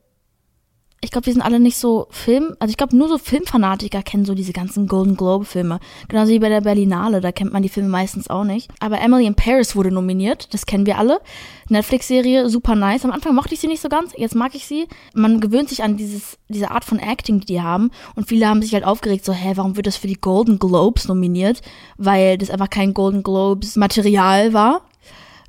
ich 1.03 1.11
glaube, 1.11 1.27
wir 1.27 1.33
sind 1.33 1.41
alle 1.41 1.59
nicht 1.59 1.77
so 1.77 2.07
Film, 2.09 2.55
also 2.59 2.69
ich 2.69 2.77
glaube, 2.77 2.95
nur 2.95 3.07
so 3.07 3.17
Filmfanatiker 3.17 4.03
kennen 4.03 4.25
so 4.25 4.33
diese 4.33 4.53
ganzen 4.53 4.87
Golden 4.87 5.15
Globe 5.15 5.45
Filme. 5.45 5.79
Genauso 6.07 6.31
wie 6.31 6.39
bei 6.39 6.49
der 6.49 6.61
Berlinale, 6.61 7.21
da 7.21 7.31
kennt 7.31 7.53
man 7.53 7.63
die 7.63 7.69
Filme 7.69 7.89
meistens 7.89 8.29
auch 8.29 8.43
nicht. 8.43 8.69
Aber 8.79 8.99
Emily 8.99 9.25
in 9.25 9.35
Paris 9.35 9.75
wurde 9.75 9.91
nominiert, 9.91 10.53
das 10.53 10.65
kennen 10.65 10.85
wir 10.85 10.97
alle. 10.97 11.21
Netflix-Serie, 11.69 12.49
super 12.49 12.75
nice. 12.75 13.05
Am 13.05 13.11
Anfang 13.11 13.35
mochte 13.35 13.53
ich 13.53 13.59
sie 13.59 13.67
nicht 13.67 13.81
so 13.81 13.89
ganz, 13.89 14.13
jetzt 14.17 14.35
mag 14.35 14.55
ich 14.55 14.65
sie. 14.65 14.87
Man 15.13 15.39
gewöhnt 15.39 15.69
sich 15.69 15.83
an 15.83 15.97
dieses, 15.97 16.37
diese 16.49 16.71
Art 16.71 16.85
von 16.85 16.99
Acting, 16.99 17.39
die 17.39 17.53
die 17.53 17.61
haben. 17.61 17.91
Und 18.15 18.27
viele 18.27 18.47
haben 18.47 18.61
sich 18.61 18.73
halt 18.73 18.85
aufgeregt, 18.85 19.25
so, 19.25 19.33
hä, 19.33 19.53
warum 19.55 19.75
wird 19.75 19.87
das 19.87 19.97
für 19.97 20.07
die 20.07 20.19
Golden 20.19 20.59
Globes 20.59 21.07
nominiert? 21.07 21.61
Weil 21.97 22.37
das 22.37 22.49
einfach 22.49 22.69
kein 22.69 22.93
Golden 22.93 23.23
Globes 23.23 23.75
Material 23.75 24.53
war. 24.53 24.81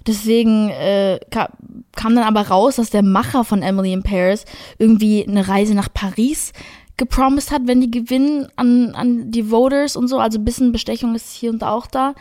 Deswegen 0.06 0.70
äh, 0.70 1.18
kam 1.30 2.14
dann 2.14 2.24
aber 2.24 2.48
raus, 2.48 2.76
dass 2.76 2.90
der 2.90 3.02
Macher 3.02 3.44
von 3.44 3.62
Emily 3.62 3.92
in 3.92 4.02
Paris 4.02 4.44
irgendwie 4.78 5.26
eine 5.26 5.48
Reise 5.48 5.74
nach 5.74 5.92
Paris 5.92 6.52
gepromised 6.96 7.50
hat, 7.50 7.62
wenn 7.66 7.80
die 7.80 7.90
gewinnen 7.90 8.48
an, 8.56 8.94
an 8.94 9.30
die 9.30 9.50
Voters 9.50 9.96
und 9.96 10.08
so. 10.08 10.18
Also 10.18 10.38
ein 10.38 10.44
bisschen 10.44 10.72
Bestechung 10.72 11.14
ist 11.14 11.32
hier 11.32 11.50
und 11.50 11.62
da 11.62 11.70
auch 11.70 11.86
da. 11.86 12.14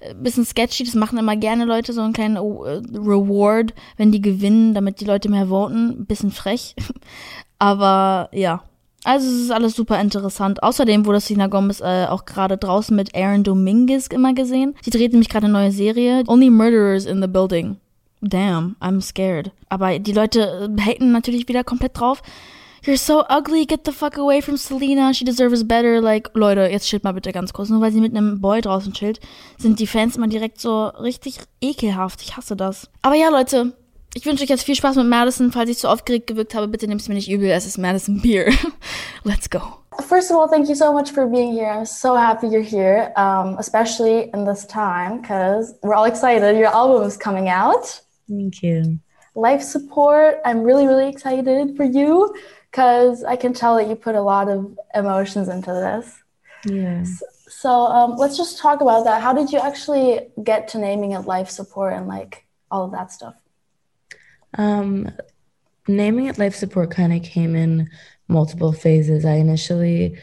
Äh, 0.00 0.14
bisschen 0.14 0.44
sketchy, 0.44 0.84
das 0.84 0.94
machen 0.94 1.18
immer 1.18 1.36
gerne 1.36 1.64
Leute, 1.64 1.92
so 1.92 2.00
einen 2.00 2.12
kleinen 2.12 2.36
äh, 2.36 2.40
Reward, 2.40 3.74
wenn 3.96 4.12
die 4.12 4.20
gewinnen, 4.20 4.74
damit 4.74 5.00
die 5.00 5.04
Leute 5.04 5.28
mehr 5.28 5.48
voten. 5.48 6.06
Bisschen 6.06 6.30
frech. 6.30 6.74
Aber 7.58 8.28
ja. 8.32 8.62
Also 9.04 9.26
es 9.26 9.40
ist 9.42 9.50
alles 9.50 9.74
super 9.74 10.00
interessant. 10.00 10.62
Außerdem 10.62 11.06
wurde 11.06 11.20
Selena 11.20 11.46
Gomez 11.46 11.80
äh, 11.80 12.06
auch 12.06 12.26
gerade 12.26 12.58
draußen 12.58 12.94
mit 12.94 13.14
Aaron 13.14 13.44
Dominguez 13.44 14.08
immer 14.08 14.34
gesehen. 14.34 14.74
Sie 14.82 14.90
dreht 14.90 15.12
nämlich 15.12 15.28
gerade 15.28 15.46
eine 15.46 15.54
neue 15.54 15.72
Serie. 15.72 16.22
Only 16.26 16.50
Murderers 16.50 17.06
in 17.06 17.22
the 17.22 17.28
Building. 17.28 17.78
Damn, 18.20 18.76
I'm 18.80 19.00
scared. 19.00 19.52
Aber 19.70 19.98
die 19.98 20.12
Leute 20.12 20.70
äh, 20.76 20.80
haten 20.82 21.12
natürlich 21.12 21.48
wieder 21.48 21.64
komplett 21.64 21.98
drauf. 21.98 22.22
You're 22.84 22.96
so 22.96 23.24
ugly, 23.28 23.66
get 23.66 23.84
the 23.84 23.92
fuck 23.92 24.16
away 24.16 24.40
from 24.40 24.56
Selena, 24.56 25.12
she 25.12 25.24
deserves 25.24 25.66
better. 25.66 26.00
Like, 26.00 26.30
Leute, 26.32 26.62
jetzt 26.62 26.86
chillt 26.88 27.04
mal 27.04 27.12
bitte 27.12 27.30
ganz 27.30 27.52
kurz. 27.52 27.68
Nur 27.68 27.82
weil 27.82 27.92
sie 27.92 28.00
mit 28.00 28.16
einem 28.16 28.40
Boy 28.40 28.62
draußen 28.62 28.94
chillt, 28.94 29.20
sind 29.58 29.80
die 29.80 29.86
Fans 29.86 30.16
immer 30.16 30.28
direkt 30.28 30.60
so 30.60 30.86
richtig 30.86 31.40
ekelhaft. 31.60 32.22
Ich 32.22 32.38
hasse 32.38 32.56
das. 32.56 32.88
Aber 33.02 33.16
ja, 33.16 33.28
Leute, 33.28 33.74
ich 34.14 34.26
wünsche 34.26 34.42
euch 34.42 34.50
jetzt 34.50 34.64
viel 34.64 34.74
Spaß 34.74 34.96
mit 34.96 35.06
Madison. 35.06 35.52
Falls 35.52 35.70
ich 35.70 35.78
zu 35.78 35.88
aufgeregt 35.88 36.26
gewirkt 36.26 36.54
habe, 36.54 36.68
bitte 36.68 36.88
nehmt 36.88 37.00
es 37.00 37.08
mir 37.08 37.14
nicht 37.14 37.30
übel. 37.30 37.50
Es 37.50 37.66
ist 37.66 37.78
Madison 37.78 38.20
Beer. 38.20 38.52
Let's 39.24 39.48
go. 39.48 39.60
First 40.08 40.30
of 40.30 40.36
all, 40.36 40.48
thank 40.48 40.68
you 40.68 40.74
so 40.74 40.92
much 40.92 41.12
for 41.12 41.26
being 41.26 41.52
here. 41.52 41.68
I'm 41.68 41.84
so 41.84 42.14
happy 42.16 42.48
you're 42.48 42.62
here, 42.62 43.12
um, 43.16 43.56
especially 43.58 44.30
in 44.32 44.44
this 44.44 44.66
time 44.66 45.20
because 45.20 45.74
we're 45.82 45.94
all 45.94 46.06
excited. 46.06 46.56
Your 46.56 46.74
album 46.74 47.06
is 47.06 47.16
coming 47.16 47.48
out. 47.48 48.00
Thank 48.28 48.62
you. 48.62 48.98
Life 49.34 49.62
support. 49.62 50.38
I'm 50.44 50.62
really, 50.62 50.86
really 50.86 51.08
excited 51.08 51.76
for 51.76 51.84
you 51.84 52.34
because 52.70 53.24
I 53.24 53.36
can 53.36 53.52
tell 53.52 53.76
that 53.76 53.88
you 53.88 53.94
put 53.94 54.14
a 54.14 54.22
lot 54.22 54.48
of 54.48 54.76
emotions 54.94 55.48
into 55.48 55.70
this. 55.70 56.22
Yeah. 56.64 57.04
So, 57.04 57.26
so 57.48 57.70
um, 57.70 58.16
let's 58.16 58.36
just 58.36 58.58
talk 58.58 58.80
about 58.80 59.04
that. 59.04 59.22
How 59.22 59.32
did 59.32 59.52
you 59.52 59.58
actually 59.58 60.20
get 60.42 60.68
to 60.68 60.78
naming 60.78 61.12
it 61.12 61.20
life 61.20 61.50
support 61.50 61.92
and 61.94 62.08
like 62.08 62.44
all 62.70 62.84
of 62.84 62.92
that 62.92 63.12
stuff? 63.12 63.34
Um, 64.58 65.10
naming 65.88 66.26
it 66.26 66.38
life 66.38 66.54
support 66.54 66.90
kind 66.90 67.12
of 67.12 67.22
came 67.22 67.56
in 67.56 67.90
multiple 68.28 68.72
phases. 68.72 69.24
I 69.24 69.34
initially 69.34 70.18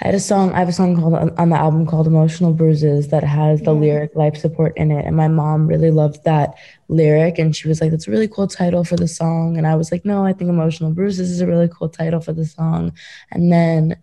I 0.00 0.06
had 0.06 0.14
a 0.14 0.20
song, 0.20 0.52
I 0.52 0.60
have 0.60 0.68
a 0.68 0.72
song 0.72 0.94
called 0.94 1.14
on 1.36 1.48
the 1.48 1.56
album 1.56 1.84
called 1.84 2.06
Emotional 2.06 2.52
Bruises 2.52 3.08
that 3.08 3.24
has 3.24 3.62
the 3.62 3.74
lyric 3.74 4.14
life 4.14 4.36
support 4.36 4.76
in 4.76 4.92
it. 4.92 5.04
And 5.04 5.16
my 5.16 5.26
mom 5.26 5.66
really 5.66 5.90
loved 5.90 6.22
that 6.22 6.54
lyric. 6.86 7.38
And 7.38 7.54
she 7.54 7.66
was 7.66 7.80
like, 7.80 7.90
that's 7.90 8.06
a 8.06 8.10
really 8.12 8.28
cool 8.28 8.46
title 8.46 8.84
for 8.84 8.94
the 8.94 9.08
song. 9.08 9.58
And 9.58 9.66
I 9.66 9.74
was 9.74 9.90
like, 9.90 10.04
no, 10.04 10.24
I 10.24 10.32
think 10.32 10.50
Emotional 10.50 10.92
Bruises 10.92 11.32
is 11.32 11.40
a 11.40 11.48
really 11.48 11.68
cool 11.68 11.88
title 11.88 12.20
for 12.20 12.32
the 12.32 12.46
song. 12.46 12.92
And 13.32 13.52
then 13.52 13.96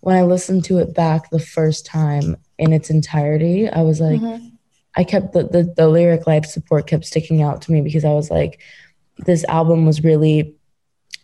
when 0.00 0.16
I 0.16 0.22
listened 0.22 0.64
to 0.64 0.78
it 0.78 0.94
back 0.94 1.28
the 1.28 1.38
first 1.38 1.84
time 1.84 2.38
in 2.56 2.72
its 2.72 2.88
entirety, 2.88 3.68
I 3.68 3.82
was 3.82 4.00
like, 4.00 4.22
mm-hmm. 4.22 4.46
I 4.96 5.04
kept 5.04 5.34
the, 5.34 5.44
the, 5.44 5.74
the 5.76 5.88
lyric 5.88 6.26
life 6.26 6.46
support 6.46 6.86
kept 6.86 7.04
sticking 7.04 7.42
out 7.42 7.60
to 7.62 7.72
me 7.72 7.82
because 7.82 8.06
I 8.06 8.12
was 8.14 8.30
like, 8.30 8.60
this 9.24 9.44
album 9.44 9.86
was 9.86 10.02
really 10.02 10.54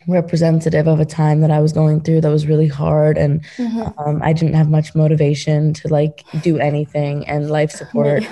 representative 0.07 0.87
of 0.87 1.01
a 1.01 1.05
time 1.05 1.41
that 1.43 1.51
I 1.51 1.61
was 1.61 1.73
going 1.73 2.01
through 2.01 2.23
that 2.23 2.31
was 2.31 2.47
really 2.47 2.67
hard 2.67 3.19
and 3.19 3.45
mm-hmm. 3.57 3.99
um, 4.01 4.23
I 4.23 4.33
didn't 4.33 4.55
have 4.55 4.71
much 4.71 4.95
motivation 4.95 5.75
to 5.75 5.89
like 5.89 6.25
do 6.43 6.59
anything 6.59 7.27
and 7.29 7.51
life 7.51 7.71
support 7.83 8.23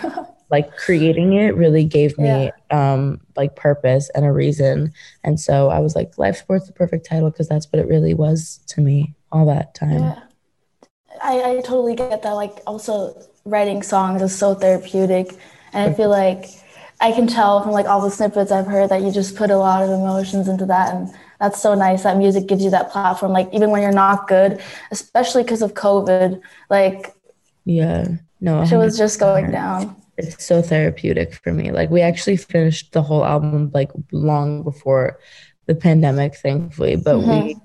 like 0.50 0.74
creating 0.76 1.34
it 1.34 1.54
really 1.54 1.84
gave 1.84 2.16
me 2.18 2.50
yeah. 2.50 2.50
um, 2.70 3.20
like 3.36 3.56
purpose 3.56 4.10
and 4.14 4.24
a 4.24 4.32
reason 4.32 4.92
and 5.22 5.38
so 5.38 5.68
I 5.68 5.80
was 5.80 5.94
like 5.94 6.16
life 6.16 6.38
support's 6.38 6.66
the 6.66 6.72
perfect 6.72 7.06
title 7.06 7.30
because 7.30 7.48
that's 7.48 7.66
what 7.70 7.80
it 7.80 7.88
really 7.88 8.14
was 8.14 8.60
to 8.68 8.80
me 8.80 9.14
all 9.30 9.46
that 9.46 9.74
time 9.74 10.00
yeah. 10.00 10.20
I, 11.22 11.42
I 11.42 11.54
totally 11.56 11.94
get 11.94 12.22
that 12.22 12.32
like 12.32 12.58
also 12.66 13.20
writing 13.44 13.82
songs 13.82 14.22
is 14.22 14.36
so 14.36 14.54
therapeutic 14.54 15.30
and 15.72 15.90
I 15.90 15.94
feel 15.94 16.10
like 16.10 16.46
I 17.00 17.12
can 17.12 17.26
tell 17.26 17.62
from 17.62 17.72
like 17.72 17.86
all 17.86 18.00
the 18.00 18.10
snippets 18.10 18.50
I've 18.50 18.66
heard 18.66 18.90
that 18.90 19.02
you 19.02 19.12
just 19.12 19.36
put 19.36 19.50
a 19.50 19.56
lot 19.56 19.82
of 19.82 19.90
emotions 19.90 20.48
into 20.48 20.66
that 20.66 20.94
and 20.94 21.14
that's 21.40 21.60
so 21.60 21.74
nice 21.74 22.02
that 22.02 22.16
music 22.16 22.46
gives 22.46 22.64
you 22.64 22.70
that 22.70 22.90
platform 22.90 23.32
like 23.32 23.48
even 23.52 23.70
when 23.70 23.82
you're 23.82 23.92
not 23.92 24.28
good 24.28 24.60
especially 24.90 25.42
because 25.42 25.62
of 25.62 25.74
covid 25.74 26.40
like 26.70 27.14
yeah 27.64 28.06
no 28.40 28.62
it 28.62 28.76
was 28.76 28.96
just 28.96 29.18
going 29.18 29.50
down 29.50 29.94
it's 30.16 30.44
so 30.44 30.62
therapeutic 30.62 31.34
for 31.34 31.52
me 31.52 31.70
like 31.70 31.90
we 31.90 32.00
actually 32.00 32.36
finished 32.36 32.92
the 32.92 33.02
whole 33.02 33.24
album 33.24 33.70
like 33.74 33.90
long 34.12 34.62
before 34.62 35.18
the 35.66 35.74
pandemic 35.74 36.36
thankfully 36.36 36.96
but 36.96 37.16
mm-hmm. 37.16 37.46
we 37.48 37.56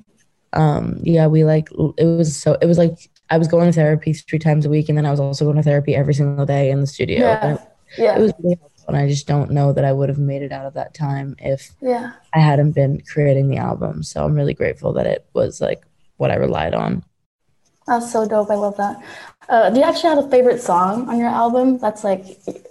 um 0.54 1.00
yeah 1.04 1.28
we 1.28 1.44
like 1.44 1.70
it 1.98 2.06
was 2.06 2.36
so 2.36 2.58
it 2.62 2.66
was 2.66 2.78
like 2.78 3.10
i 3.30 3.38
was 3.38 3.48
going 3.48 3.68
to 3.68 3.72
therapy 3.72 4.12
three 4.12 4.40
times 4.40 4.66
a 4.66 4.70
week 4.70 4.90
and 4.90 4.98
then 4.98 5.06
i 5.06 5.12
was 5.12 5.20
also 5.20 5.46
going 5.46 5.56
to 5.56 5.64
therapy 5.64 5.96
every 5.96 6.14
single 6.14 6.46
day 6.46 6.72
in 6.72 6.82
the 6.82 6.88
studio 6.88 7.20
yeah. 7.20 7.54
It, 7.54 7.62
yeah. 7.98 8.18
it 8.18 8.22
was 8.22 8.34
really 8.44 8.60
and 8.88 8.98
I 8.98 9.08
just 9.08 9.28
don't 9.28 9.52
know 9.52 9.74
that 9.74 9.86
I 9.86 9.92
would 9.92 10.10
have 10.10 10.18
made 10.18 10.42
it 10.42 10.52
out 10.52 10.66
of 10.66 10.74
that 10.74 10.94
time 10.94 11.36
if 11.40 11.72
yeah. 11.82 12.14
I 12.34 12.40
hadn't 12.40 12.72
been 12.74 13.02
creating 13.02 13.50
the 13.50 13.58
album. 13.58 14.04
So 14.04 14.24
I'm 14.24 14.36
really 14.36 14.54
grateful 14.54 14.94
that 14.94 15.06
it 15.06 15.26
was 15.34 15.62
like 15.62 15.84
what 16.18 16.32
I 16.32 16.36
relied 16.36 16.74
on. 16.74 17.04
That's 17.88 18.12
so 18.12 18.28
dope. 18.28 18.50
I 18.50 18.56
love 18.56 18.78
that. 18.78 19.04
Uh, 19.50 19.70
do 19.70 19.80
you 19.80 19.84
actually 19.84 20.10
have 20.10 20.24
a 20.26 20.30
favorite 20.30 20.62
song 20.62 21.10
on 21.10 21.18
your 21.18 21.30
album? 21.30 21.78
That's 21.80 22.04
like, 22.04 22.26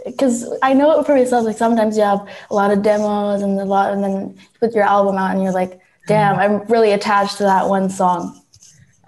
because 0.06 0.50
I 0.62 0.72
know 0.72 0.98
it 0.98 1.04
for 1.04 1.14
myself, 1.14 1.44
like 1.44 1.58
sometimes 1.58 1.96
you 1.96 2.04
have 2.04 2.26
a 2.50 2.54
lot 2.54 2.70
of 2.70 2.82
demos 2.82 3.42
and 3.42 3.58
a 3.58 3.64
lot, 3.64 3.92
and 3.92 4.02
then 4.02 4.28
you 4.30 4.36
put 4.60 4.74
your 4.74 4.84
album 4.84 5.16
out 5.16 5.32
and 5.32 5.42
you're 5.42 5.52
like, 5.52 5.80
damn, 6.06 6.36
I'm 6.38 6.66
really 6.68 6.92
attached 6.92 7.36
to 7.38 7.42
that 7.42 7.68
one 7.68 7.90
song. 7.90 8.39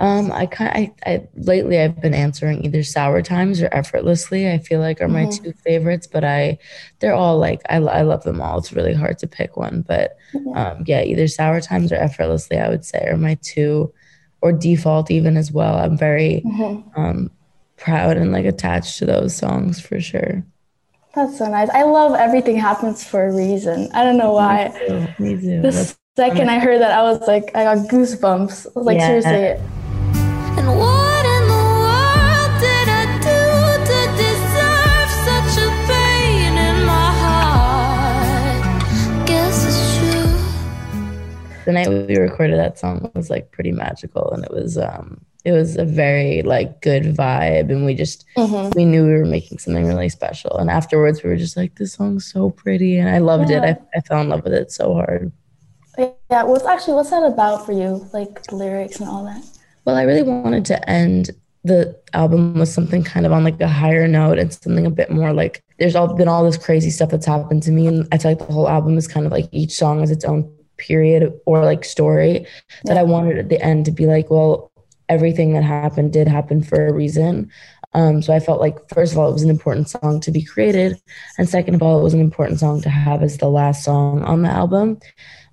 Um, 0.02 0.32
I 0.32 0.47
kind 0.47 0.71
I, 0.75 1.11
I 1.12 1.28
lately 1.37 1.78
I've 1.78 2.02
been 2.02 2.12
answering 2.12 2.64
either 2.64 2.82
sour 2.82 3.23
times 3.23 3.62
or 3.62 3.68
effortlessly. 3.73 4.50
I 4.50 4.59
feel 4.59 4.80
like 4.80 5.00
are 5.00 5.06
my 5.06 5.26
mm-hmm. 5.26 5.44
two 5.44 5.52
favorites, 5.52 6.09
but 6.09 6.25
I 6.25 6.59
they're 6.99 7.14
all 7.14 7.38
like 7.38 7.61
I 7.71 7.76
I 7.76 8.02
love 8.02 8.25
them 8.25 8.40
all. 8.40 8.59
It's 8.59 8.73
really 8.73 8.94
hard 8.94 9.18
to 9.21 9.28
pick 9.28 9.56
one, 9.56 9.85
but 9.87 10.16
mm-hmm. 10.35 10.59
um, 10.59 10.82
yeah, 10.88 11.02
either 11.02 11.28
sour 11.28 11.61
times 11.61 11.92
or 11.92 11.97
effortlessly 11.97 12.59
I 12.59 12.68
would 12.68 12.85
say 12.85 13.06
are 13.06 13.16
my 13.16 13.38
two, 13.42 13.94
or 14.40 14.50
default 14.50 15.09
even 15.12 15.37
as 15.37 15.52
well. 15.52 15.76
I'm 15.76 15.97
very 15.97 16.42
mm-hmm. 16.44 17.00
um, 17.00 17.30
proud 17.76 18.16
and 18.16 18.32
like 18.32 18.44
attached 18.44 18.99
to 18.99 19.06
those 19.06 19.37
songs 19.37 19.80
for 19.80 20.00
sure. 20.00 20.44
That's 21.14 21.38
so 21.38 21.49
nice. 21.49 21.71
I 21.71 21.85
love 21.85 22.16
everything 22.16 22.56
happens 22.56 23.04
for 23.04 23.28
a 23.28 23.32
reason. 23.32 23.88
I 23.94 24.02
don't 24.02 24.16
know 24.16 24.32
why. 24.32 24.73
Me 24.75 24.88
too. 24.88 25.23
Me 25.23 25.40
too. 25.40 25.62
The 25.62 25.71
That's 25.71 25.97
second 26.16 26.50
I 26.50 26.59
heard 26.59 26.80
that, 26.80 26.90
I 26.90 27.02
was 27.02 27.21
like, 27.28 27.54
I 27.54 27.62
got 27.62 27.87
goosebumps. 27.88 28.66
I 28.66 28.71
was 28.75 28.87
like, 28.87 28.99
yeah. 28.99 29.06
seriously 29.06 29.32
and 29.35 29.61
what 29.61 29.61
in 29.61 29.82
the 30.66 30.71
world 30.71 31.23
did 32.62 32.88
I 32.88 33.04
do 33.19 33.40
to 33.90 33.99
deserve 34.23 35.11
such 35.26 35.54
a 35.59 35.69
pain 35.90 36.54
in 36.57 36.76
my 36.87 37.11
heart? 37.23 38.62
Guess 39.26 39.66
it's 39.69 39.83
true. 39.99 40.31
The 41.64 41.73
night 41.73 41.88
we 41.88 42.16
recorded 42.16 42.59
that 42.59 42.78
song 42.78 43.11
was 43.14 43.28
like 43.31 43.50
pretty 43.50 43.73
magical 43.73 44.31
and 44.31 44.45
it 44.45 44.52
was 44.52 44.78
um 44.78 45.25
it 45.45 45.50
was 45.50 45.76
a 45.76 45.85
very 45.85 46.42
like 46.42 46.81
good 46.81 47.02
vibe 47.02 47.71
and 47.71 47.85
we 47.85 47.95
just 47.95 48.25
mm-hmm. 48.37 48.71
we 48.76 48.85
knew 48.85 49.04
we 49.04 49.14
were 49.14 49.25
making 49.25 49.59
something 49.59 49.87
really 49.87 50.09
special 50.09 50.57
and 50.59 50.71
afterwards 50.71 51.23
we 51.23 51.31
were 51.31 51.37
just 51.37 51.57
like 51.57 51.75
this 51.75 51.95
song's 51.95 52.25
so 52.25 52.50
pretty 52.50 52.97
and 52.97 53.09
i 53.09 53.19
loved 53.19 53.50
yeah. 53.50 53.64
it 53.64 53.83
I, 53.95 53.99
I 53.99 54.00
fell 54.02 54.21
in 54.21 54.28
love 54.28 54.45
with 54.45 54.52
it 54.52 54.71
so 54.71 54.95
hard 54.95 55.33
yeah 55.99 56.45
what's 56.45 56.64
actually 56.64 56.95
what's 56.95 57.11
that 57.11 57.25
about 57.25 57.66
for 57.66 57.73
you 57.73 58.09
like 58.12 58.45
the 58.45 58.54
lyrics 58.54 59.00
and 59.00 59.09
all 59.09 59.25
that 59.25 59.42
well, 59.85 59.97
I 59.97 60.03
really 60.03 60.23
wanted 60.23 60.65
to 60.67 60.91
end 60.91 61.31
the 61.65 61.99
album 62.12 62.59
with 62.59 62.69
something 62.69 63.05
kind 63.05 63.25
of 63.25 63.33
on 63.33 63.45
like 63.45 63.61
a 63.61 63.69
higher 63.69 64.09
note 64.09 64.39
and 64.39 64.53
something 64.53 64.85
a 64.85 64.91
bit 64.91 65.11
more 65.11 65.33
like 65.33 65.62
there's 65.79 65.95
all 65.95 66.12
been 66.12 66.27
all 66.27 66.45
this 66.45 66.57
crazy 66.57 66.91
stuff 66.91 67.11
that's 67.11 67.27
happened 67.27 67.62
to 67.62 67.71
me 67.71 67.87
and 67.87 68.09
I 68.11 68.19
feel 68.19 68.33
like 68.33 68.41
the 68.41 68.53
whole 68.53 68.69
album 68.69 68.99
is 68.99 69.07
kind 69.07 69.27
of 69.27 69.33
like 69.33 69.49
each 69.53 69.73
song 69.73 70.01
has 70.01 70.11
its 70.11 70.25
own 70.25 70.53
period 70.77 71.33
or 71.47 71.65
like 71.65 71.85
story 71.85 72.47
that 72.85 72.97
I 72.97 73.03
wanted 73.05 73.39
at 73.39 73.49
the 73.49 73.62
end 73.62 73.85
to 73.85 73.93
be 73.93 74.07
like, 74.07 74.31
well, 74.31 74.73
everything 75.09 75.53
that 75.53 75.62
happened 75.62 76.12
did 76.12 76.27
happen 76.27 76.62
for 76.62 76.87
a 76.87 76.93
reason. 76.93 77.51
Um, 77.95 78.23
so 78.23 78.33
I 78.33 78.41
felt 78.41 78.61
like 78.61 78.89
first 78.89 79.12
of 79.12 79.19
all 79.19 79.29
it 79.29 79.35
was 79.35 79.43
an 79.43 79.51
important 79.51 79.89
song 79.89 80.21
to 80.21 80.31
be 80.31 80.43
created, 80.43 81.01
and 81.37 81.49
second 81.49 81.75
of 81.75 81.83
all 81.83 82.01
it 82.01 82.03
was 82.03 82.15
an 82.15 82.21
important 82.21 82.59
song 82.59 82.81
to 82.83 82.89
have 82.89 83.23
as 83.23 83.37
the 83.37 83.51
last 83.51 83.85
song 83.85 84.23
on 84.23 84.43
the 84.43 84.49
album. 84.49 84.99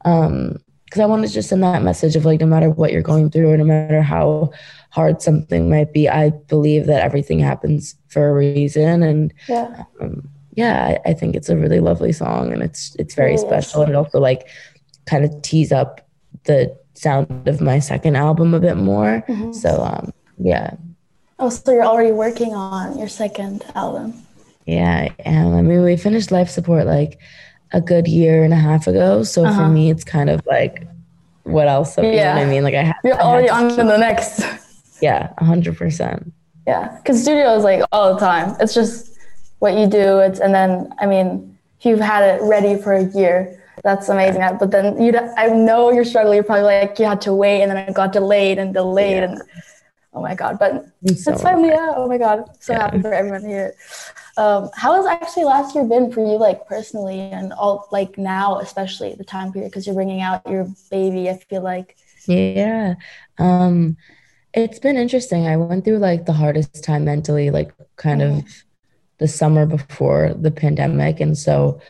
Um, 0.05 0.57
because 0.89 1.01
I 1.01 1.05
wanted 1.05 1.27
to 1.27 1.33
just 1.33 1.49
send 1.49 1.61
that 1.61 1.83
message 1.83 2.15
of 2.15 2.25
like, 2.25 2.39
no 2.39 2.47
matter 2.47 2.71
what 2.71 2.91
you're 2.91 3.03
going 3.03 3.29
through, 3.29 3.51
or 3.51 3.57
no 3.57 3.63
matter 3.63 4.01
how 4.01 4.51
hard 4.89 5.21
something 5.21 5.69
might 5.69 5.93
be, 5.93 6.09
I 6.09 6.31
believe 6.31 6.87
that 6.87 7.03
everything 7.03 7.37
happens 7.39 7.93
for 8.07 8.27
a 8.27 8.33
reason. 8.33 9.03
And 9.03 9.31
yeah, 9.47 9.83
um, 10.01 10.27
yeah, 10.55 10.97
I, 11.05 11.11
I, 11.11 11.13
think 11.13 11.35
it's 11.35 11.49
a 11.49 11.55
really 11.55 11.79
lovely 11.79 12.11
song, 12.11 12.51
and 12.51 12.63
it's 12.63 12.95
it's 12.97 13.13
very 13.13 13.37
special, 13.37 13.83
and 13.83 13.91
it 13.91 13.95
also 13.95 14.19
like 14.19 14.47
kind 15.05 15.23
of 15.23 15.41
tease 15.43 15.71
up 15.71 16.09
the 16.45 16.75
sound 16.95 17.47
of 17.47 17.61
my 17.61 17.77
second 17.77 18.15
album 18.15 18.55
a 18.55 18.59
bit 18.59 18.77
more. 18.77 19.23
Mm-hmm. 19.27 19.51
So 19.51 19.83
um, 19.83 20.11
yeah. 20.39 20.71
Oh, 21.37 21.51
so 21.51 21.71
you're 21.71 21.85
already 21.85 22.11
working 22.11 22.55
on 22.55 22.97
your 22.97 23.07
second 23.07 23.63
album? 23.75 24.13
Yeah, 24.65 25.07
I 25.07 25.15
am. 25.23 25.53
I 25.53 25.61
mean, 25.61 25.83
we 25.83 25.97
finished 25.97 26.31
Life 26.31 26.49
Support 26.49 26.87
like 26.87 27.19
a 27.71 27.81
good 27.81 28.07
year 28.07 28.43
and 28.43 28.53
a 28.53 28.57
half 28.57 28.87
ago. 28.87 29.23
So 29.23 29.45
uh-huh. 29.45 29.59
for 29.59 29.69
me, 29.69 29.89
it's 29.89 30.03
kind 30.03 30.29
of 30.29 30.45
like, 30.45 30.87
what 31.43 31.67
else? 31.67 31.97
You 31.97 32.05
yeah. 32.05 32.33
know 32.33 32.41
what 32.41 32.47
I 32.47 32.49
mean? 32.49 32.63
Like 32.63 32.75
I 32.75 32.83
have, 32.83 32.95
you're 33.03 33.19
already 33.19 33.49
on 33.49 33.69
to 33.69 33.75
the 33.75 33.97
next. 33.97 34.43
Yeah, 35.01 35.33
a 35.37 35.45
hundred 35.45 35.77
percent. 35.77 36.33
Yeah, 36.67 36.97
because 36.97 37.21
studio 37.21 37.55
is 37.55 37.63
like 37.63 37.81
all 37.91 38.13
the 38.13 38.19
time. 38.19 38.55
It's 38.59 38.73
just 38.73 39.17
what 39.59 39.77
you 39.77 39.87
do. 39.87 40.19
It's 40.19 40.39
and 40.39 40.53
then 40.53 40.93
I 40.99 41.05
mean, 41.05 41.57
if 41.79 41.85
you've 41.85 41.99
had 41.99 42.23
it 42.23 42.41
ready 42.43 42.79
for 42.79 42.93
a 42.93 43.03
year, 43.03 43.63
that's 43.83 44.09
amazing. 44.09 44.41
Yeah. 44.41 44.53
But 44.53 44.71
then 44.71 45.01
you, 45.01 45.13
I 45.37 45.47
know 45.47 45.91
you're 45.91 46.05
struggling. 46.05 46.35
You're 46.35 46.43
probably 46.43 46.65
like 46.65 46.99
you 46.99 47.05
had 47.05 47.21
to 47.21 47.33
wait, 47.33 47.61
and 47.61 47.71
then 47.71 47.77
it 47.77 47.93
got 47.93 48.11
delayed 48.11 48.59
and 48.59 48.73
delayed, 48.73 49.23
yeah. 49.23 49.31
and 49.31 49.41
oh 50.13 50.21
my 50.21 50.35
god! 50.35 50.59
But 50.59 50.85
it's, 51.03 51.23
so 51.23 51.35
finally 51.37 51.71
out. 51.71 51.95
Oh 51.97 52.07
my 52.07 52.17
god! 52.17 52.45
So 52.59 52.73
yeah. 52.73 52.79
happy 52.79 53.01
for 53.01 53.13
everyone 53.13 53.45
here. 53.45 53.73
Um, 54.39 54.69
how 54.73 54.95
has 54.95 55.05
actually 55.05 55.43
last 55.43 55.75
year 55.75 55.83
been 55.83 56.13
for 56.13 56.21
you, 56.21 56.37
like 56.37 56.65
personally, 56.65 57.19
and 57.19 57.51
all 57.51 57.89
like 57.91 58.17
now, 58.17 58.59
especially 58.59 59.13
the 59.13 59.25
time 59.25 59.51
period, 59.51 59.69
because 59.69 59.85
you're 59.85 59.95
bringing 59.95 60.21
out 60.21 60.49
your 60.49 60.65
baby. 60.89 61.29
I 61.29 61.37
feel 61.37 61.61
like. 61.61 61.97
Yeah, 62.25 62.95
um, 63.37 63.97
it's 64.53 64.79
been 64.79 64.95
interesting. 64.95 65.45
I 65.45 65.57
went 65.57 65.83
through 65.83 65.97
like 65.97 66.25
the 66.25 66.31
hardest 66.31 66.85
time 66.85 67.03
mentally, 67.03 67.51
like 67.51 67.73
kind 67.97 68.21
mm-hmm. 68.21 68.39
of 68.39 68.63
the 69.17 69.27
summer 69.27 69.65
before 69.65 70.33
the 70.33 70.51
pandemic, 70.51 71.19
and 71.19 71.37
so 71.37 71.81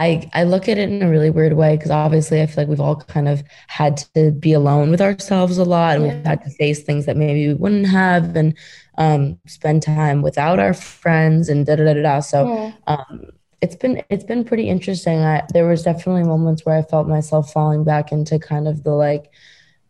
I, 0.00 0.30
I 0.32 0.44
look 0.44 0.66
at 0.66 0.78
it 0.78 0.88
in 0.88 1.02
a 1.02 1.10
really 1.10 1.28
weird 1.28 1.52
way 1.52 1.76
because 1.76 1.90
obviously 1.90 2.40
I 2.40 2.46
feel 2.46 2.62
like 2.62 2.68
we've 2.68 2.80
all 2.80 2.96
kind 2.96 3.28
of 3.28 3.42
had 3.66 3.98
to 4.14 4.32
be 4.32 4.54
alone 4.54 4.90
with 4.90 5.02
ourselves 5.02 5.58
a 5.58 5.64
lot 5.64 5.96
and 5.96 6.06
yeah. 6.06 6.14
we've 6.14 6.24
had 6.24 6.42
to 6.44 6.50
face 6.50 6.82
things 6.82 7.04
that 7.04 7.18
maybe 7.18 7.48
we 7.48 7.54
wouldn't 7.54 7.86
have 7.86 8.34
and 8.34 8.56
um, 8.96 9.38
spend 9.46 9.82
time 9.82 10.22
without 10.22 10.58
our 10.58 10.72
friends 10.72 11.50
and 11.50 11.66
da 11.66 11.76
da 11.76 11.92
da 11.92 12.02
da. 12.02 12.20
So 12.20 12.48
yeah. 12.48 12.72
um, 12.86 13.26
it's 13.60 13.76
been 13.76 14.02
it's 14.08 14.24
been 14.24 14.42
pretty 14.42 14.70
interesting. 14.70 15.18
I, 15.18 15.42
there 15.52 15.68
was 15.68 15.82
definitely 15.82 16.24
moments 16.24 16.64
where 16.64 16.78
I 16.78 16.82
felt 16.82 17.06
myself 17.06 17.52
falling 17.52 17.84
back 17.84 18.10
into 18.10 18.38
kind 18.38 18.66
of 18.68 18.84
the 18.84 18.92
like 18.92 19.30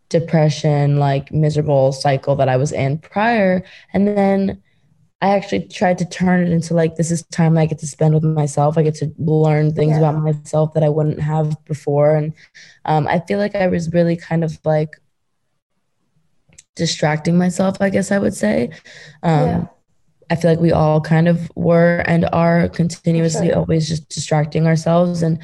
depression, 0.08 0.98
like 0.98 1.32
miserable 1.32 1.92
cycle 1.92 2.34
that 2.34 2.48
I 2.48 2.56
was 2.56 2.72
in 2.72 2.98
prior, 2.98 3.62
and 3.92 4.08
then 4.08 4.60
I 5.22 5.36
actually 5.36 5.68
tried 5.68 5.98
to 5.98 6.06
turn 6.06 6.46
it 6.46 6.50
into 6.50 6.72
like 6.72 6.96
this 6.96 7.10
is 7.10 7.22
time 7.26 7.58
I 7.58 7.66
get 7.66 7.78
to 7.80 7.86
spend 7.86 8.14
with 8.14 8.24
myself. 8.24 8.78
I 8.78 8.82
get 8.82 8.94
to 8.96 9.12
learn 9.18 9.74
things 9.74 9.92
yeah. 9.92 9.98
about 9.98 10.22
myself 10.22 10.72
that 10.74 10.82
I 10.82 10.88
wouldn't 10.88 11.20
have 11.20 11.62
before, 11.66 12.16
and 12.16 12.32
um, 12.86 13.06
I 13.06 13.20
feel 13.20 13.38
like 13.38 13.54
I 13.54 13.66
was 13.66 13.92
really 13.92 14.16
kind 14.16 14.44
of 14.44 14.58
like 14.64 14.96
distracting 16.74 17.36
myself. 17.36 17.76
I 17.80 17.90
guess 17.90 18.10
I 18.10 18.18
would 18.18 18.34
say. 18.34 18.70
Um, 19.22 19.46
yeah. 19.46 19.66
I 20.30 20.36
feel 20.36 20.50
like 20.50 20.60
we 20.60 20.72
all 20.72 21.00
kind 21.00 21.28
of 21.28 21.50
were 21.54 22.04
and 22.06 22.26
are 22.32 22.68
continuously 22.68 23.48
sure. 23.48 23.58
always 23.58 23.88
just 23.88 24.08
distracting 24.08 24.66
ourselves, 24.66 25.22
and 25.22 25.42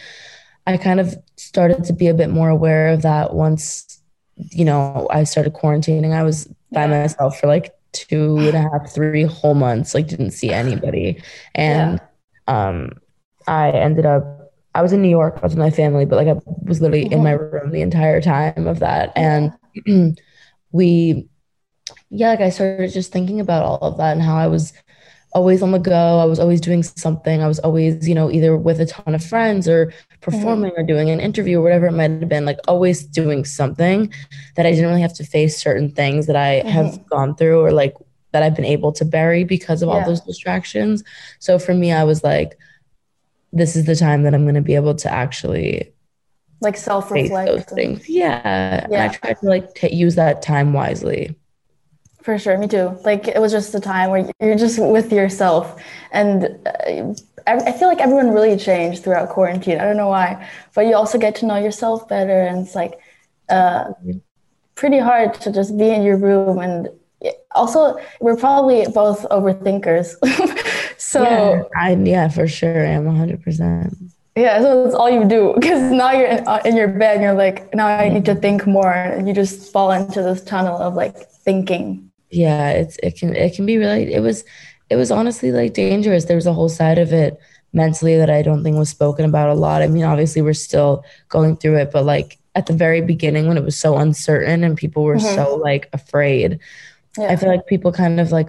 I 0.67 0.79
kind 0.79 1.01
of 1.01 1.15
started 1.37 1.85
to 1.85 1.93
be 1.93 2.09
a 2.09 2.15
bit 2.15 2.31
more 2.31 2.49
aware 2.49 2.89
of 2.89 3.03
that 3.03 3.35
once, 3.35 4.01
you 4.37 4.65
know, 4.65 5.07
I 5.11 5.25
started 5.25 5.53
quarantining. 5.53 6.13
I 6.13 6.23
was 6.23 6.49
by 6.73 6.87
myself 6.87 7.39
for 7.39 7.47
like 7.47 7.76
two 7.99 8.39
and 8.39 8.55
a 8.55 8.63
half, 8.63 8.93
three 8.93 9.25
whole 9.25 9.55
months, 9.55 9.95
like 9.95 10.07
didn't 10.07 10.33
see 10.33 10.51
anybody. 10.51 11.23
And 11.55 12.01
yeah. 12.49 12.69
um 12.69 12.93
I 13.47 13.71
ended 13.71 14.07
up 14.07 14.53
I 14.75 14.83
was 14.83 14.93
in 14.93 15.01
New 15.01 15.09
York, 15.09 15.39
I 15.39 15.41
was 15.41 15.53
with 15.53 15.59
my 15.59 15.71
family, 15.71 16.05
but 16.05 16.17
like 16.17 16.29
I 16.29 16.39
was 16.63 16.81
literally 16.81 17.05
mm-hmm. 17.05 17.15
in 17.15 17.23
my 17.23 17.35
mm-hmm. 17.35 17.57
room 17.57 17.71
the 17.73 17.81
entire 17.81 18.21
time 18.21 18.67
of 18.67 18.81
that. 18.81 19.13
And 19.17 19.53
we 20.73 21.29
yeah, 22.11 22.31
like 22.31 22.41
I 22.41 22.51
started 22.51 22.93
just 22.93 23.13
thinking 23.13 23.41
about 23.41 23.65
all 23.65 23.79
of 23.81 23.97
that 23.99 24.13
and 24.13 24.23
how 24.23 24.37
I 24.37 24.47
was 24.47 24.73
always 25.37 25.63
on 25.63 25.71
the 25.71 25.79
go. 25.79 26.19
I 26.19 26.25
was 26.25 26.41
always 26.41 26.61
doing 26.61 26.83
something. 26.83 27.43
I 27.43 27.47
was 27.47 27.59
always, 27.59 28.09
you 28.09 28.15
know, 28.15 28.31
either 28.31 28.57
with 28.57 28.81
a 28.81 28.87
ton 28.87 29.15
of 29.15 29.23
friends 29.23 29.69
or 29.69 29.93
performing 30.23 30.73
mm-hmm. 30.73 30.81
or 30.81 30.85
doing 30.85 31.11
an 31.11 31.21
interview 31.21 31.59
or 31.61 31.63
whatever 31.63 31.87
it 31.87 31.93
might 31.93 32.11
have 32.11 32.29
been, 32.29 32.47
like 32.47 32.59
always 32.67 33.05
doing 33.05 33.45
something 33.45 34.13
that 34.57 34.65
I 34.65 34.71
didn't 34.71 34.89
really 34.89 35.03
have 35.03 35.15
to 35.17 35.25
face 35.25 35.61
certain 35.61 35.93
things 35.93 36.27
that 36.27 36.37
I 36.37 36.61
mm-hmm. 36.61 36.69
have 36.71 37.07
gone 37.07 37.37
through 37.37 37.61
or 37.61 37.71
like 37.71 37.95
that 38.33 38.43
I've 38.43 38.57
been 38.57 38.65
able 38.65 38.93
to 38.93 39.05
bury 39.05 39.45
because 39.45 39.83
of 39.83 39.89
yeah. 39.89 39.95
all 39.95 40.05
those 40.07 40.23
distractions. 40.23 41.05
So 41.39 41.59
for 41.59 41.75
me, 41.75 41.93
I 41.93 42.05
was 42.05 42.25
like, 42.25 42.59
this 43.53 43.77
is 43.77 43.85
the 43.85 43.95
time 43.95 44.23
that 44.23 44.35
I'm 44.35 44.45
going 44.45 44.57
to 44.57 44.63
be 44.63 44.75
able 44.75 44.95
to 44.95 45.13
actually 45.13 45.93
like 46.63 46.79
self-reflect 46.79 47.47
those 47.47 47.65
things. 47.65 48.09
Yeah. 48.09 48.41
yeah. 48.43 48.85
And 48.85 48.97
I 48.97 49.09
try 49.09 49.33
to 49.35 49.47
like 49.47 49.75
t- 49.75 49.95
use 49.95 50.15
that 50.15 50.41
time 50.41 50.73
wisely. 50.73 51.37
For 52.27 52.37
sure, 52.41 52.59
me 52.59 52.67
too. 52.67 52.99
Like 53.05 53.29
it 53.29 53.41
was 53.41 53.53
just 53.53 53.73
a 53.77 53.79
time 53.79 54.11
where 54.11 54.29
you're 54.41 54.57
just 54.57 54.81
with 54.81 55.13
yourself, 55.13 55.81
and 56.11 56.59
uh, 56.67 57.15
I 57.47 57.71
feel 57.71 57.87
like 57.87 58.01
everyone 58.01 58.31
really 58.31 58.57
changed 58.57 59.05
throughout 59.05 59.29
quarantine. 59.29 59.79
I 59.79 59.85
don't 59.85 59.97
know 59.97 60.09
why, 60.09 60.51
but 60.75 60.87
you 60.89 60.97
also 60.97 61.19
get 61.19 61.37
to 61.37 61.47
know 61.47 61.57
yourself 61.57 62.09
better, 62.09 62.41
and 62.41 62.67
it's 62.67 62.75
like 62.75 62.99
uh, 63.49 63.93
pretty 64.75 64.99
hard 64.99 65.35
to 65.35 65.53
just 65.53 65.79
be 65.79 65.89
in 65.89 66.03
your 66.03 66.17
room. 66.17 66.59
And 66.59 66.89
also, 67.55 67.97
we're 68.21 68.37
probably 68.37 68.85
both 68.93 69.23
overthinkers, 69.29 70.17
so 70.99 71.23
yeah, 71.23 71.63
I 71.77 71.95
yeah 71.95 72.27
for 72.27 72.49
sure 72.49 72.85
I 72.85 72.91
am 72.91 73.05
100. 73.05 73.41
percent 73.41 73.95
yeah, 74.35 74.61
so 74.61 74.83
that's 74.83 74.97
all 74.97 75.09
you 75.09 75.25
do 75.25 75.55
because 75.55 75.93
now 75.93 76.11
you're 76.11 76.27
in, 76.27 76.49
uh, 76.49 76.61
in 76.65 76.77
your 76.77 76.89
bed 76.89 77.15
and 77.15 77.23
you're 77.23 77.35
like, 77.35 77.73
now 77.73 77.87
I 77.87 78.09
need 78.09 78.25
to 78.25 78.35
think 78.35 78.67
more, 78.67 78.93
and 78.93 79.29
you 79.29 79.33
just 79.33 79.73
fall 79.73 79.93
into 79.93 80.25
this 80.25 80.43
tunnel 80.43 80.77
of 80.77 80.95
like 80.95 81.31
thinking 81.31 82.06
yeah 82.31 82.71
it's 82.71 82.97
it 83.03 83.17
can 83.17 83.35
it 83.35 83.55
can 83.55 83.67
be 83.67 83.79
really 83.79 84.13
it 84.13 84.21
was 84.21 84.45
it 84.91 84.97
was 84.97 85.11
honestly 85.11 85.53
like 85.53 85.75
dangerous 85.75 86.25
there 86.25 86.37
was 86.37 86.47
a 86.47 86.53
whole 86.53 86.69
side 86.69 86.99
of 86.99 87.13
it 87.13 87.39
mentally 87.73 88.17
that 88.17 88.31
i 88.31 88.43
don't 88.43 88.63
think 88.63 88.77
was 88.77 88.89
spoken 88.89 89.25
about 89.25 89.49
a 89.49 89.55
lot 89.55 89.83
i 89.83 89.87
mean 89.87 90.05
obviously 90.05 90.43
we're 90.43 90.53
still 90.53 91.05
going 91.29 91.57
through 91.57 91.77
it 91.77 91.91
but 91.93 92.05
like 92.05 92.39
at 92.55 92.67
the 92.67 92.73
very 92.73 93.01
beginning 93.01 93.47
when 93.47 93.57
it 93.59 93.65
was 93.65 93.79
so 93.79 93.99
uncertain 93.99 94.65
and 94.65 94.77
people 94.77 95.03
were 95.03 95.17
mm-hmm. 95.17 95.35
so 95.35 95.57
like 95.57 95.89
afraid 95.93 96.59
yeah. 97.19 97.29
i 97.29 97.37
feel 97.37 97.49
like 97.49 97.67
people 97.67 97.93
kind 97.93 98.19
of 98.19 98.33
like 98.33 98.49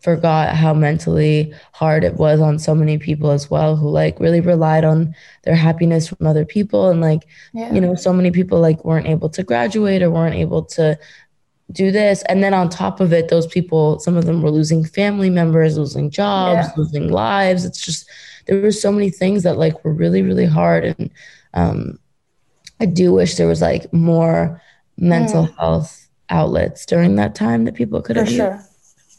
forgot 0.00 0.54
how 0.54 0.72
mentally 0.72 1.52
hard 1.72 2.04
it 2.04 2.14
was 2.14 2.40
on 2.40 2.58
so 2.58 2.74
many 2.74 2.98
people 2.98 3.30
as 3.30 3.50
well 3.50 3.76
who 3.76 3.88
like 3.88 4.18
really 4.20 4.40
relied 4.40 4.84
on 4.84 5.14
their 5.42 5.56
happiness 5.56 6.08
from 6.08 6.26
other 6.26 6.44
people 6.44 6.88
and 6.88 7.00
like 7.00 7.26
yeah. 7.52 7.72
you 7.72 7.80
know 7.80 7.94
so 7.94 8.12
many 8.12 8.30
people 8.30 8.60
like 8.60 8.84
weren't 8.84 9.08
able 9.08 9.28
to 9.28 9.42
graduate 9.42 10.00
or 10.00 10.10
weren't 10.10 10.36
able 10.36 10.62
to 10.62 10.96
do 11.72 11.90
this. 11.90 12.22
And 12.28 12.42
then 12.42 12.54
on 12.54 12.68
top 12.68 13.00
of 13.00 13.12
it 13.12 13.28
those 13.28 13.46
people 13.46 13.98
some 13.98 14.16
of 14.16 14.24
them 14.24 14.42
were 14.42 14.50
losing 14.50 14.84
family 14.84 15.30
members 15.30 15.76
losing 15.76 16.10
jobs 16.10 16.68
yeah. 16.68 16.72
losing 16.76 17.08
lives. 17.10 17.64
It's 17.64 17.80
just 17.80 18.08
there 18.46 18.60
were 18.60 18.72
so 18.72 18.90
many 18.90 19.10
things 19.10 19.42
that 19.42 19.58
like 19.58 19.84
were 19.84 19.92
really 19.92 20.22
really 20.22 20.46
hard. 20.46 20.84
And 20.84 21.10
um 21.54 21.98
i 22.80 22.86
do 22.86 23.12
wish 23.12 23.34
there 23.34 23.48
was 23.48 23.60
like 23.60 23.92
more 23.92 24.62
mental 24.96 25.46
mm. 25.46 25.56
health 25.56 26.08
outlets 26.30 26.86
during 26.86 27.16
that 27.16 27.34
time 27.34 27.64
that 27.64 27.74
people 27.74 28.00
could 28.02 28.16
have 28.16 28.28
sure. 28.28 28.62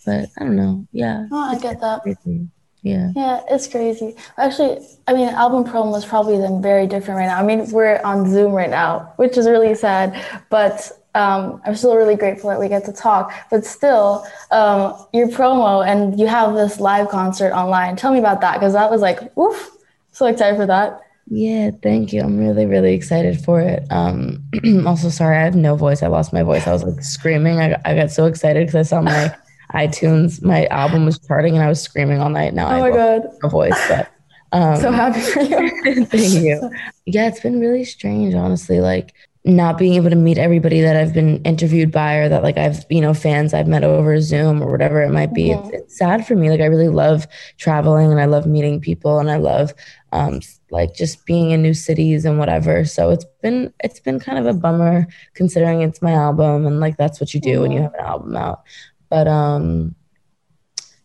but 0.06 0.30
i 0.38 0.44
don't 0.44 0.56
know. 0.56 0.88
Yeah. 0.92 1.28
Oh, 1.32 1.56
i 1.56 1.60
get 1.60 1.80
that. 1.82 2.02
Crazy. 2.02 2.48
yeah. 2.82 3.12
Yeah 3.16 3.42
it's 3.50 3.68
crazy. 3.68 4.16
Actually 4.38 4.80
i 5.08 5.14
mean 5.14 5.30
album 5.30 5.66
promo 5.66 5.96
is 5.98 6.06
probably 6.06 6.38
then 6.38 6.62
very 6.64 6.88
different 6.88 7.20
right 7.20 7.28
now. 7.28 7.40
I 7.40 7.44
mean 7.44 7.70
we're 7.72 8.02
on 8.04 8.28
zoom 8.30 8.54
right 8.54 8.70
now 8.72 9.14
which 9.18 9.38
is 9.38 9.48
really 9.48 9.76
sad. 9.76 10.20
But 10.50 10.92
um, 11.16 11.62
I'm 11.66 11.76
still 11.76 11.96
really 11.96 12.16
grateful 12.16 12.50
that 12.50 12.60
we 12.60 12.68
get 12.68 12.86
to 12.86 12.94
talk. 12.94 13.34
But 13.50 13.66
still, 13.66 14.26
um, 14.52 14.96
your 15.14 15.28
promo 15.28 15.86
and 15.86 16.20
you 16.20 16.28
have 16.28 16.54
this 16.54 16.80
live 16.80 17.10
concert 17.10 17.52
online. 17.54 17.96
Tell 17.96 18.14
me 18.14 18.20
about 18.20 18.42
that 18.42 18.54
because 18.56 18.74
that 18.74 18.92
was 18.92 19.02
like, 19.02 19.36
oof, 19.38 19.72
so 20.12 20.26
excited 20.26 20.58
for 20.58 20.66
that. 20.66 21.02
Yeah, 21.32 21.72
thank 21.84 22.12
you. 22.12 22.22
I'm 22.22 22.40
really, 22.40 22.66
really 22.66 22.94
excited 22.94 23.40
for 23.40 23.62
it. 23.62 23.86
Um, 23.92 24.44
also, 24.88 25.10
sorry, 25.10 25.38
I 25.38 25.42
have 25.42 25.56
no 25.56 25.76
voice. 25.76 26.02
I 26.02 26.08
lost 26.08 26.34
my 26.34 26.42
voice. 26.42 26.66
I 26.66 26.74
was 26.74 26.84
like 26.84 27.04
screaming. 27.04 27.60
I, 27.60 27.80
I 27.86 27.96
got 27.96 28.12
so 28.12 28.26
excited 28.26 28.66
because 28.66 28.76
I 28.76 28.82
saw 28.82 29.02
my 29.02 29.36
iTunes, 29.74 30.44
my 30.44 30.66
album 30.68 31.06
was 31.06 31.20
charting, 31.20 31.56
and 31.56 31.64
I 31.64 31.68
was 31.68 31.82
screaming 31.82 32.20
all 32.20 32.30
night. 32.30 32.56
Now 32.56 32.68
oh 32.68 32.72
I 32.72 32.80
my 32.80 32.90
god, 32.90 33.28
no 33.44 33.50
voice, 33.50 33.80
but 33.88 34.12
um, 34.52 34.78
so 34.78 34.92
happy 34.92 35.22
for 35.22 35.42
you. 35.42 36.06
thank 36.06 36.44
you. 36.44 36.72
Yeah, 37.06 37.28
it's 37.28 37.42
been 37.42 37.60
really 37.60 37.86
strange, 37.86 38.34
honestly. 38.34 38.80
Like 38.80 39.14
not 39.56 39.78
being 39.78 39.94
able 39.94 40.10
to 40.10 40.16
meet 40.16 40.38
everybody 40.38 40.82
that 40.82 40.96
I've 40.96 41.14
been 41.14 41.42
interviewed 41.44 41.92
by 41.92 42.16
or 42.16 42.30
that 42.30 42.44
like 42.44 42.58
I've, 42.58 42.86
you 42.90 43.02
know, 43.02 43.14
fans 43.14 43.54
I've 43.54 43.68
met 43.68 43.84
over 43.84 44.20
Zoom 44.22 44.62
or 44.62 44.72
whatever 44.72 45.02
it 45.02 45.12
might 45.12 45.34
be. 45.34 45.50
Mm-hmm. 45.50 45.68
It's, 45.68 45.84
it's, 45.84 45.98
sad 45.98 46.26
for 46.26 46.36
me. 46.36 46.50
Like 46.50 46.62
I 46.62 46.66
really 46.66 46.90
love 46.90 47.28
traveling 47.58 48.12
and 48.12 48.20
I 48.20 48.26
love 48.26 48.46
meeting 48.46 48.80
people 48.80 49.20
and 49.20 49.30
I 49.30 49.38
love 49.38 49.74
um 50.12 50.40
like 50.72 50.96
just 50.96 51.26
being 51.26 51.52
in 51.52 51.62
new 51.62 51.74
cities 51.74 52.26
and 52.26 52.40
whatever. 52.40 52.86
So 52.86 53.10
it's 53.10 53.26
been 53.42 53.74
it's 53.84 54.00
been 54.00 54.20
kind 54.20 54.38
of 54.40 54.46
a 54.46 54.58
bummer 54.58 55.08
considering 55.34 55.82
it's 55.82 56.02
my 56.02 56.14
album 56.14 56.66
and 56.66 56.80
like 56.80 56.98
that's 56.98 57.20
what 57.20 57.34
you 57.34 57.42
do 57.42 57.54
mm-hmm. 57.54 57.62
when 57.62 57.72
you 57.72 57.80
mm-hmm. 57.80 57.96
have 57.96 58.00
an 58.00 58.06
album 58.06 58.36
out. 58.36 58.64
But 59.10 59.28
um 59.28 59.96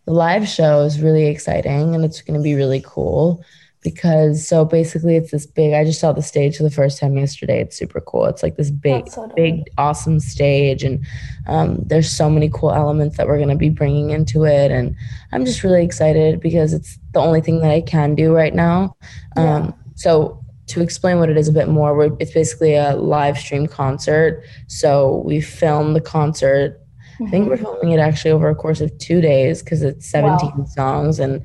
the 0.07 0.12
live 0.12 0.46
show 0.46 0.83
is 0.83 1.00
really 1.00 1.26
exciting 1.26 1.94
and 1.94 2.04
it's 2.04 2.20
going 2.20 2.38
to 2.38 2.42
be 2.42 2.54
really 2.54 2.83
cool 2.85 3.42
because 3.85 4.49
so 4.49 4.64
basically 4.64 5.14
it's 5.14 5.31
this 5.31 5.47
big 5.47 5.75
i 5.75 5.85
just 5.85 6.01
saw 6.01 6.11
the 6.11 6.23
stage 6.23 6.57
for 6.57 6.62
the 6.62 6.70
first 6.70 6.99
time 6.99 7.16
yesterday 7.16 7.61
it's 7.61 7.77
super 7.77 8.01
cool 8.01 8.25
it's 8.25 8.42
like 8.42 8.57
this 8.57 8.70
big 8.70 9.07
so 9.09 9.31
big 9.37 9.62
awesome 9.79 10.18
stage 10.18 10.83
and 10.83 11.07
um, 11.47 11.79
there's 11.85 12.11
so 12.11 12.29
many 12.31 12.51
cool 12.53 12.73
elements 12.73 13.18
that 13.18 13.29
we're 13.29 13.37
going 13.37 13.49
to 13.49 13.55
be 13.55 13.68
bringing 13.68 14.11
into 14.11 14.44
it 14.44 14.73
and 14.73 14.97
i'm 15.33 15.44
just 15.44 15.62
really 15.62 15.85
excited 15.85 16.40
because 16.40 16.73
it's 16.73 16.99
the 17.12 17.20
only 17.20 17.42
thing 17.42 17.61
that 17.61 17.70
i 17.70 17.81
can 17.83 18.14
do 18.14 18.33
right 18.33 18.55
now 18.55 18.97
yeah. 19.37 19.57
um, 19.57 19.75
so 19.94 20.40
to 20.66 20.81
explain 20.81 21.18
what 21.18 21.29
it 21.29 21.37
is 21.37 21.47
a 21.47 21.53
bit 21.53 21.68
more 21.68 22.16
it's 22.18 22.33
basically 22.33 22.75
a 22.75 22.97
live 22.97 23.37
stream 23.38 23.66
concert 23.66 24.42
so 24.66 25.23
we 25.27 25.42
filmed 25.42 25.94
the 25.94 26.01
concert 26.01 26.81
mm-hmm. 27.14 27.27
i 27.27 27.31
think 27.31 27.47
we're 27.47 27.57
mm-hmm. 27.57 27.64
filming 27.64 27.90
it 27.92 28.01
actually 28.01 28.31
over 28.31 28.49
a 28.49 28.55
course 28.55 28.81
of 28.81 28.97
two 28.97 29.20
days 29.20 29.62
because 29.62 29.83
it's 29.83 30.07
17 30.07 30.53
wow. 30.57 30.64
songs 30.64 31.20
and 31.20 31.44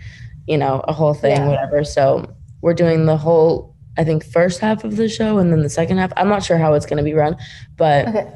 you 0.50 0.58
know, 0.58 0.82
a 0.88 0.94
whole 0.94 1.14
thing, 1.14 1.38
yeah. 1.38 1.48
whatever. 1.48 1.84
So 1.84 2.28
we're 2.62 2.74
doing 2.74 3.06
the 3.06 3.16
whole, 3.16 3.76
I 3.98 4.04
think, 4.04 4.26
first 4.26 4.60
half 4.60 4.84
of 4.84 4.96
the 4.96 5.08
show 5.08 5.38
and 5.38 5.54
then 5.54 5.62
the 5.62 5.70
second 5.70 6.00
half. 6.00 6.12
I'm 6.18 6.28
not 6.28 6.44
sure 6.44 6.58
how 6.58 6.74
it's 6.74 6.88
going 6.88 6.98
to 6.98 7.04
be 7.04 7.14
run, 7.14 7.38
but 7.78 8.08
okay. 8.08 8.34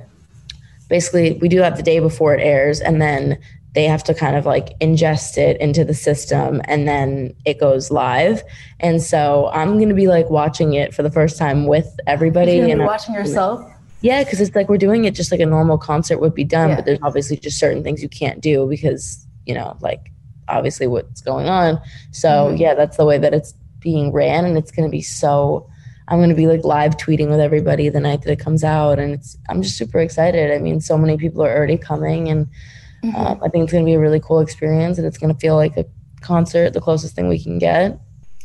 basically, 0.89 1.39
we 1.41 1.49
do 1.49 1.57
that 1.57 1.75
the 1.75 1.83
day 1.83 1.99
before 1.99 2.35
it 2.35 2.41
airs, 2.41 2.79
and 2.79 3.01
then 3.01 3.39
they 3.73 3.85
have 3.85 4.03
to 4.03 4.13
kind 4.13 4.35
of 4.35 4.45
like 4.45 4.77
ingest 4.79 5.39
it 5.39 5.59
into 5.59 5.83
the 5.83 5.95
system 5.95 6.61
and 6.65 6.87
then 6.87 7.33
it 7.43 7.59
goes 7.59 7.89
live. 7.89 8.43
And 8.79 9.01
so 9.01 9.49
I'm 9.51 9.77
going 9.79 9.89
to 9.89 9.95
be 9.95 10.05
like 10.05 10.29
watching 10.29 10.75
it 10.75 10.93
for 10.93 11.01
the 11.01 11.09
first 11.09 11.39
time 11.39 11.65
with 11.65 11.87
everybody. 12.05 12.59
and 12.59 12.85
watching 12.85 13.15
yourself? 13.15 13.67
Yeah, 14.01 14.23
because 14.23 14.39
it's 14.41 14.55
like 14.55 14.69
we're 14.69 14.77
doing 14.77 15.05
it 15.05 15.15
just 15.15 15.31
like 15.31 15.39
a 15.39 15.45
normal 15.47 15.79
concert 15.79 16.19
would 16.19 16.35
be 16.35 16.43
done, 16.43 16.69
yeah. 16.69 16.75
but 16.75 16.85
there's 16.85 16.99
obviously 17.01 17.37
just 17.37 17.57
certain 17.57 17.81
things 17.83 18.03
you 18.03 18.09
can't 18.09 18.41
do 18.41 18.67
because, 18.67 19.25
you 19.47 19.55
know, 19.55 19.75
like 19.81 20.11
obviously 20.47 20.87
what's 20.87 21.21
going 21.21 21.47
on. 21.47 21.81
So 22.11 22.29
mm-hmm. 22.29 22.57
yeah, 22.57 22.73
that's 22.73 22.97
the 22.97 23.05
way 23.05 23.17
that 23.17 23.33
it's 23.33 23.53
being 23.83 24.11
ran 24.11 24.45
and 24.45 24.57
it's 24.57 24.71
going 24.71 24.87
to 24.87 24.91
be 24.91 25.01
so 25.01 25.69
i'm 26.07 26.17
going 26.17 26.29
to 26.29 26.35
be 26.35 26.47
like 26.47 26.63
live 26.63 26.97
tweeting 26.97 27.29
with 27.29 27.39
everybody 27.39 27.89
the 27.89 27.99
night 27.99 28.21
that 28.21 28.31
it 28.31 28.39
comes 28.39 28.63
out 28.63 28.97
and 28.97 29.13
it's 29.13 29.37
i'm 29.49 29.61
just 29.61 29.77
super 29.77 29.99
excited 29.99 30.51
i 30.51 30.57
mean 30.57 30.79
so 30.79 30.97
many 30.97 31.17
people 31.17 31.43
are 31.43 31.55
already 31.55 31.77
coming 31.77 32.29
and 32.29 32.47
Mm-hmm. 33.03 33.17
um, 33.17 33.39
i 33.43 33.49
think 33.49 33.65
it's 33.65 33.73
going 33.73 33.83
to 33.83 33.85
be 33.85 33.95
a 33.95 33.99
really 33.99 34.21
cool 34.21 34.39
experience 34.39 34.97
and 34.97 35.05
it's 35.05 35.17
going 35.17 35.33
to 35.33 35.37
feel 35.37 35.57
like 35.57 35.75
a 35.75 35.83
concert 36.21 36.71
the 36.71 36.79
closest 36.79 37.13
thing 37.13 37.27
we 37.27 37.37
can 37.37 37.59
get 37.59 37.99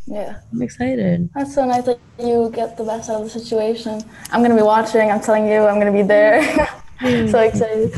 Yeah. 0.05 0.41
i'm 0.53 0.63
excited 0.63 1.31
That's 1.33 1.55
so 1.55 1.65
nice 1.65 1.85
that 1.85 2.01
you 2.19 2.51
get 2.53 2.77
the 2.77 2.83
best 2.83 3.09
out 3.09 3.23
of 3.23 3.33
the 3.33 3.39
situation. 3.39 4.03
I'm 4.33 4.43
gonna 4.43 4.57
be 4.57 4.63
watching. 4.63 5.13
I'm 5.13 5.21
telling 5.21 5.47
you, 5.47 5.61
I'm 5.61 5.79
gonna 5.79 5.93
be 5.93 6.03
there. 6.03 6.43
so 7.31 7.39
excited. 7.39 7.93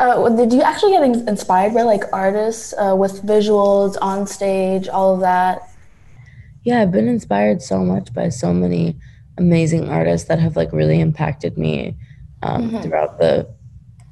Uh, 0.00 0.28
did 0.30 0.52
you 0.52 0.62
actually 0.62 0.92
get 0.92 1.04
inspired 1.28 1.74
by 1.74 1.82
like 1.82 2.04
artists 2.12 2.74
uh, 2.78 2.96
with 2.96 3.22
visuals 3.22 3.96
on 4.00 4.26
stage, 4.26 4.88
all 4.88 5.14
of 5.14 5.20
that? 5.20 5.70
yeah 6.64 6.82
i've 6.82 6.92
been 6.92 7.08
inspired 7.08 7.62
so 7.62 7.78
much 7.80 8.12
by 8.12 8.28
so 8.28 8.52
many 8.52 8.96
amazing 9.38 9.88
artists 9.88 10.28
that 10.28 10.38
have 10.38 10.56
like 10.56 10.72
really 10.72 11.00
impacted 11.00 11.56
me 11.56 11.96
um, 12.42 12.80
throughout 12.82 13.18
the 13.18 13.48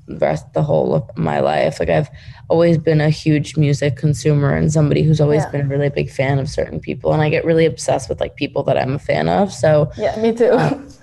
rest 0.08 0.52
the 0.54 0.62
whole 0.62 0.94
of 0.94 1.04
my 1.16 1.40
life 1.40 1.78
like 1.80 1.88
i've 1.90 2.08
always 2.48 2.78
been 2.78 3.00
a 3.00 3.10
huge 3.10 3.56
music 3.56 3.96
consumer 3.96 4.54
and 4.56 4.72
somebody 4.72 5.02
who's 5.02 5.20
always 5.20 5.42
Yeah. 5.44 5.50
been 5.50 5.60
a 5.66 5.68
really 5.68 5.90
big 5.90 6.10
fan 6.10 6.38
of 6.38 6.48
certain 6.48 6.80
people 6.80 7.12
and 7.12 7.20
i 7.22 7.28
get 7.28 7.44
really 7.44 7.66
obsessed 7.66 8.08
with 8.08 8.20
like 8.20 8.36
people 8.36 8.62
that 8.64 8.78
i'm 8.78 8.94
a 8.94 8.98
fan 8.98 9.28
of 9.28 9.52
so 9.52 9.90
Yeah, 9.98 10.16
me 10.20 10.32
too. 10.34 10.56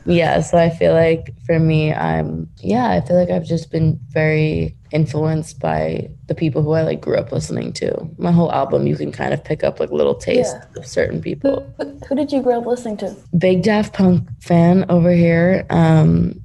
yeah 0.07 0.41
so 0.41 0.57
i 0.57 0.69
feel 0.69 0.93
like 0.93 1.33
for 1.45 1.59
me 1.59 1.93
i'm 1.93 2.49
yeah 2.61 2.89
i 2.89 2.99
feel 3.01 3.15
like 3.15 3.29
i've 3.29 3.45
just 3.45 3.69
been 3.71 3.99
very 4.09 4.75
influenced 4.91 5.59
by 5.59 6.09
the 6.27 6.33
people 6.35 6.63
who 6.63 6.71
i 6.71 6.81
like 6.81 7.01
grew 7.01 7.17
up 7.17 7.31
listening 7.31 7.73
to 7.73 7.93
my 8.17 8.31
whole 8.31 8.51
album 8.51 8.87
you 8.87 8.95
can 8.95 9.11
kind 9.11 9.33
of 9.33 9.43
pick 9.43 9.63
up 9.63 9.79
like 9.79 9.91
little 9.91 10.15
tastes 10.15 10.53
Yeah. 10.53 10.79
of 10.79 10.87
certain 10.87 11.21
people 11.21 11.71
who, 11.77 11.99
who 12.07 12.15
did 12.15 12.31
you 12.31 12.41
grow 12.41 12.59
up 12.59 12.65
listening 12.65 12.97
to? 12.97 13.15
big 13.37 13.61
Daft 13.61 13.93
Punk 13.93 14.27
fan 14.41 14.85
over 14.89 15.11
here. 15.11 15.65
Um, 15.69 16.41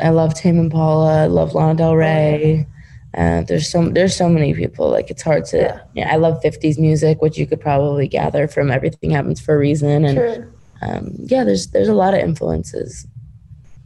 I 0.00 0.10
love 0.10 0.34
Tame 0.34 0.58
Impala. 0.58 1.24
I 1.24 1.26
love 1.26 1.54
Lana 1.54 1.74
Del 1.74 1.96
Rey. 1.96 2.66
Uh, 3.16 3.42
there's 3.42 3.70
so 3.70 3.88
there's 3.88 4.14
so 4.14 4.28
many 4.28 4.54
people. 4.54 4.90
Like 4.90 5.10
it's 5.10 5.22
hard 5.22 5.46
to. 5.46 5.58
Yeah. 5.58 5.80
Yeah. 5.94 6.12
I 6.12 6.16
love 6.16 6.40
'50s 6.42 6.78
music, 6.78 7.22
which 7.22 7.38
you 7.38 7.46
could 7.46 7.60
probably 7.60 8.08
gather 8.08 8.46
from 8.46 8.70
Everything 8.70 9.10
Happens 9.10 9.40
for 9.40 9.54
a 9.54 9.58
Reason. 9.58 10.04
And 10.04 10.18
True. 10.18 10.52
um, 10.82 11.10
yeah, 11.24 11.44
there's 11.44 11.68
there's 11.68 11.88
a 11.88 11.94
lot 11.94 12.14
of 12.14 12.20
influences. 12.20 13.06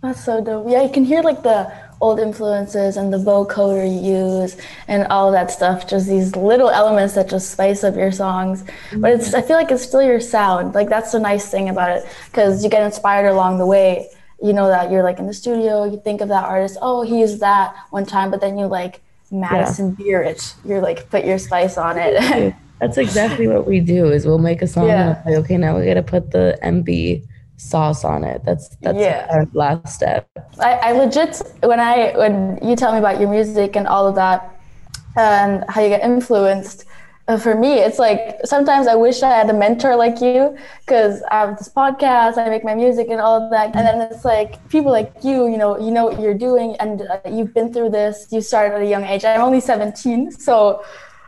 That's 0.03 0.25
so 0.25 0.42
dope. 0.42 0.66
Yeah, 0.68 0.83
you 0.83 0.90
can 0.90 1.05
hear 1.05 1.23
like 1.23 1.42
the 1.42 1.73
old 2.01 2.18
influences 2.18 2.96
and 2.96 3.12
the 3.12 3.18
vocoder 3.18 3.87
you 3.87 4.40
use 4.40 4.57
and 4.88 5.07
all 5.09 5.31
that 5.33 5.51
stuff. 5.51 5.87
Just 5.87 6.09
these 6.09 6.35
little 6.35 6.70
elements 6.70 7.14
that 7.14 7.29
just 7.29 7.51
spice 7.51 7.85
up 7.85 7.94
your 7.94 8.11
songs. 8.11 8.64
But 8.96 9.12
it's 9.12 9.35
I 9.35 9.42
feel 9.42 9.57
like 9.57 9.70
it's 9.70 9.83
still 9.83 10.03
your 10.03 10.20
sound. 10.20 10.75
Like 10.75 10.88
that's 10.88 11.12
the 11.12 11.20
nice 11.20 11.51
thing 11.51 11.68
about 11.68 11.90
it 11.96 12.07
because 12.27 12.64
you 12.64 12.70
get 12.70 12.83
inspired 12.83 13.29
along 13.29 13.59
the 13.59 13.66
way. 13.66 14.09
You 14.42 14.53
know 14.53 14.68
that 14.68 14.90
you're 14.90 15.03
like 15.03 15.18
in 15.18 15.26
the 15.26 15.35
studio. 15.35 15.85
You 15.85 16.00
think 16.03 16.20
of 16.20 16.29
that 16.29 16.44
artist. 16.44 16.79
Oh, 16.81 17.03
he 17.03 17.20
used 17.20 17.40
that 17.40 17.74
one 17.90 18.07
time, 18.07 18.31
but 18.31 18.40
then 18.40 18.57
you 18.59 18.66
like 18.66 19.00
Madison 19.31 19.92
Beer 19.92 20.22
it. 20.22 20.55
You're 20.64 20.81
like 20.81 21.09
put 21.11 21.24
your 21.24 21.38
spice 21.38 21.76
on 21.76 21.98
it. 21.98 22.55
That's 22.81 22.96
exactly 22.96 23.46
what 23.46 23.66
we 23.66 23.81
do. 23.81 24.07
Is 24.11 24.24
we'll 24.24 24.38
make 24.38 24.62
a 24.62 24.66
song 24.66 24.87
Yeah. 24.88 25.16
and 25.22 25.26
like, 25.26 25.44
okay, 25.44 25.57
now 25.59 25.79
we 25.79 25.85
got 25.85 25.94
to 25.94 26.03
put 26.03 26.31
the 26.31 26.59
MB 26.62 27.22
sauce 27.59 28.05
on 28.05 28.24
it. 28.24 28.42
That's 28.44 28.68
that's 28.81 28.96
Yeah. 28.98 29.26
our 29.31 29.46
last 29.53 29.94
step. 29.94 30.26
I, 30.59 30.72
I 30.72 30.92
legit 30.92 31.42
when 31.62 31.79
I 31.79 32.12
when 32.16 32.59
you 32.62 32.74
tell 32.76 32.92
me 32.92 32.98
about 32.98 33.20
your 33.20 33.29
music 33.29 33.76
and 33.76 33.87
all 33.87 34.09
of 34.09 34.14
that 34.14 34.59
and 35.16 35.64
how 35.68 35.83
you 35.83 35.88
get 35.90 36.03
influenced 36.03 36.87
for 37.38 37.54
me 37.54 37.74
it's 37.74 37.98
like 37.98 38.40
sometimes 38.44 38.87
i 38.87 38.94
wish 38.94 39.22
i 39.22 39.30
had 39.30 39.48
a 39.48 39.52
mentor 39.52 39.94
like 39.94 40.20
you 40.20 40.56
because 40.80 41.22
i 41.30 41.40
have 41.40 41.56
this 41.59 41.68
podcast 41.68 42.38
i 42.38 42.48
make 42.48 42.64
my 42.64 42.74
music 42.74 43.06
and 43.09 43.20
all 43.20 43.40
of 43.40 43.50
that 43.50 43.66
and 43.76 43.87
then 43.87 44.00
it's 44.00 44.24
like 44.24 44.66
people 44.68 44.90
like 44.90 45.12
you 45.22 45.46
you 45.46 45.56
know 45.56 45.78
you 45.78 45.90
know 45.90 46.06
what 46.06 46.20
you're 46.20 46.35
doing 46.35 46.74
and 46.80 47.02
uh, 47.02 47.20
you've 47.30 47.54
been 47.54 47.72
through 47.72 47.88
this 47.88 48.26
you 48.30 48.40
started 48.40 48.74
at 48.74 48.83
a 48.83 48.87
young 48.87 49.04
age. 49.04 49.24
I'm 49.24 49.42
only 49.42 49.61
17 49.61 50.33
so 50.33 50.85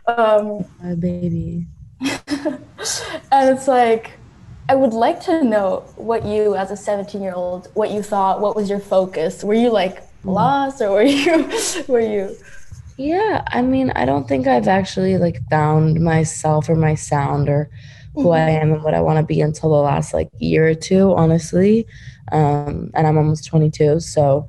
um, 0.07 0.65
My 0.81 0.95
baby. 0.95 1.67
and 2.01 3.49
it's 3.49 3.67
like 3.67 4.11
i 4.67 4.75
would 4.75 4.93
like 4.93 5.23
to 5.23 5.43
know 5.43 5.85
what 5.95 6.25
you 6.25 6.55
as 6.55 6.71
a 6.71 6.75
17 6.77 7.21
year 7.21 7.33
old 7.33 7.69
what 7.75 7.91
you 7.91 8.01
thought 8.01 8.41
what 8.41 8.55
was 8.55 8.69
your 8.69 8.79
focus? 8.79 9.43
Were 9.43 9.53
you 9.53 9.69
like 9.69 10.03
lost 10.25 10.81
or 10.81 10.91
were 10.91 11.03
you 11.03 11.49
were 11.87 11.99
you 11.99 12.35
Yeah, 12.97 13.43
I 13.47 13.61
mean, 13.61 13.91
I 13.95 14.05
don't 14.05 14.27
think 14.27 14.45
I've 14.47 14.67
actually 14.67 15.17
like 15.17 15.39
found 15.49 15.99
myself 15.99 16.69
or 16.69 16.75
my 16.75 16.95
sound 16.95 17.49
or 17.49 17.69
who 18.13 18.29
I 18.29 18.49
am 18.51 18.71
and 18.71 18.83
what 18.83 18.93
I 18.93 19.01
want 19.01 19.17
to 19.17 19.23
be 19.23 19.41
until 19.41 19.71
the 19.71 19.77
last 19.77 20.13
like 20.13 20.29
year 20.37 20.67
or 20.67 20.75
two, 20.75 21.13
honestly. 21.15 21.87
Um, 22.31 22.91
and 22.93 23.07
I'm 23.07 23.17
almost 23.17 23.45
22, 23.47 23.99
so 23.99 24.47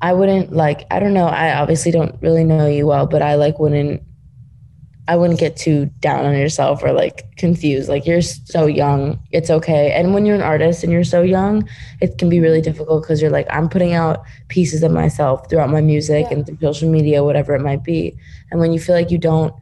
I 0.00 0.14
wouldn't 0.14 0.52
like 0.52 0.86
I 0.90 0.98
don't 0.98 1.14
know. 1.14 1.26
I 1.26 1.54
obviously 1.58 1.92
don't 1.92 2.20
really 2.22 2.44
know 2.44 2.66
you 2.66 2.86
well, 2.86 3.06
but 3.06 3.22
I 3.22 3.34
like 3.34 3.58
wouldn't 3.58 4.02
I 5.08 5.16
wouldn't 5.16 5.40
get 5.40 5.56
too 5.56 5.86
down 6.00 6.24
on 6.24 6.36
yourself 6.36 6.82
or 6.82 6.92
like 6.92 7.24
confused. 7.36 7.88
Like 7.88 8.06
you're 8.06 8.22
so 8.22 8.66
young, 8.66 9.18
it's 9.32 9.50
okay. 9.50 9.90
And 9.92 10.14
when 10.14 10.24
you're 10.24 10.36
an 10.36 10.42
artist 10.42 10.84
and 10.84 10.92
you're 10.92 11.02
so 11.02 11.22
young, 11.22 11.68
it 12.00 12.18
can 12.18 12.28
be 12.28 12.38
really 12.38 12.60
difficult 12.60 13.02
because 13.02 13.20
you're 13.20 13.30
like, 13.30 13.46
I'm 13.50 13.68
putting 13.68 13.94
out 13.94 14.22
pieces 14.48 14.82
of 14.84 14.92
myself 14.92 15.50
throughout 15.50 15.70
my 15.70 15.80
music 15.80 16.26
Yeah. 16.30 16.36
and 16.36 16.46
through 16.46 16.58
social 16.60 16.88
media, 16.88 17.24
whatever 17.24 17.54
it 17.54 17.62
might 17.62 17.82
be. 17.82 18.16
And 18.52 18.60
when 18.60 18.72
you 18.72 18.78
feel 18.78 18.94
like 18.94 19.10
you 19.10 19.18
don't 19.18 19.52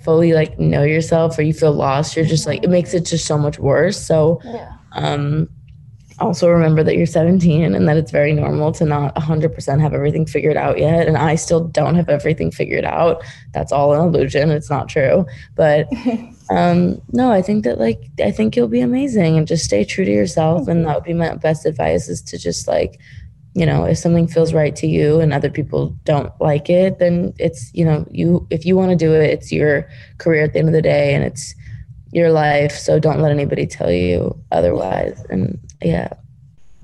fully 0.00 0.32
like 0.32 0.58
know 0.58 0.82
yourself 0.82 1.38
or 1.38 1.42
you 1.42 1.52
feel 1.54 1.72
lost, 1.72 2.16
you're 2.16 2.24
just 2.26 2.46
like 2.46 2.64
it 2.64 2.70
makes 2.70 2.94
it 2.94 3.04
just 3.06 3.26
so 3.26 3.38
much 3.38 3.58
worse. 3.60 4.00
So 4.00 4.40
yeah 4.44 4.72
um 4.92 5.48
also 6.20 6.48
remember 6.48 6.82
that 6.82 6.96
you're 6.96 7.06
17 7.06 7.74
and 7.74 7.88
that 7.88 7.96
it's 7.96 8.10
very 8.10 8.32
normal 8.32 8.72
to 8.72 8.84
not 8.84 9.14
100% 9.14 9.80
have 9.80 9.94
everything 9.94 10.26
figured 10.26 10.56
out 10.56 10.78
yet. 10.78 11.06
And 11.06 11.16
i 11.16 11.34
still 11.34 11.60
don't 11.60 11.94
have 11.94 12.08
everything 12.08 12.50
figured 12.50 12.84
out. 12.84 13.22
That's 13.52 13.72
all 13.72 13.92
an 13.94 14.00
illusion. 14.00 14.50
It's 14.50 14.70
not 14.70 14.88
true. 14.88 15.26
But 15.54 15.88
um 16.50 17.00
no 17.12 17.30
i 17.30 17.42
think 17.42 17.62
that 17.64 17.78
like 17.78 18.00
i 18.24 18.30
think 18.30 18.56
you'll 18.56 18.68
be 18.68 18.80
amazing 18.80 19.36
and 19.36 19.46
just 19.46 19.64
stay 19.64 19.84
true 19.84 20.04
to 20.04 20.10
yourself. 20.10 20.68
And 20.68 20.86
that 20.86 20.94
would 20.94 21.04
be 21.04 21.14
my 21.14 21.34
best 21.36 21.66
advice 21.66 22.08
is 22.08 22.22
to 22.22 22.38
just 22.38 22.66
like 22.66 23.00
you 23.54 23.66
know 23.66 23.84
if 23.84 23.98
something 23.98 24.28
feels 24.28 24.54
right 24.54 24.76
to 24.76 24.86
you 24.86 25.20
and 25.20 25.32
other 25.32 25.50
people 25.50 25.96
don't 26.04 26.32
like 26.38 26.68
it 26.68 26.98
then 26.98 27.32
it's 27.38 27.72
you 27.74 27.84
know 27.84 28.06
you 28.10 28.46
if 28.50 28.64
you 28.66 28.76
want 28.76 28.90
to 28.90 28.96
do 28.96 29.12
it 29.14 29.30
it's 29.30 29.50
your 29.50 29.88
career 30.18 30.44
at 30.44 30.52
the 30.52 30.58
end 30.58 30.68
of 30.68 30.74
the 30.74 30.82
day 30.82 31.14
and 31.14 31.24
it's 31.24 31.54
your 32.12 32.30
life. 32.30 32.72
So 32.72 32.98
don't 32.98 33.20
let 33.20 33.32
anybody 33.32 33.66
tell 33.66 33.90
you 33.90 34.38
otherwise. 34.50 35.24
And 35.30 35.58
yeah. 35.82 36.08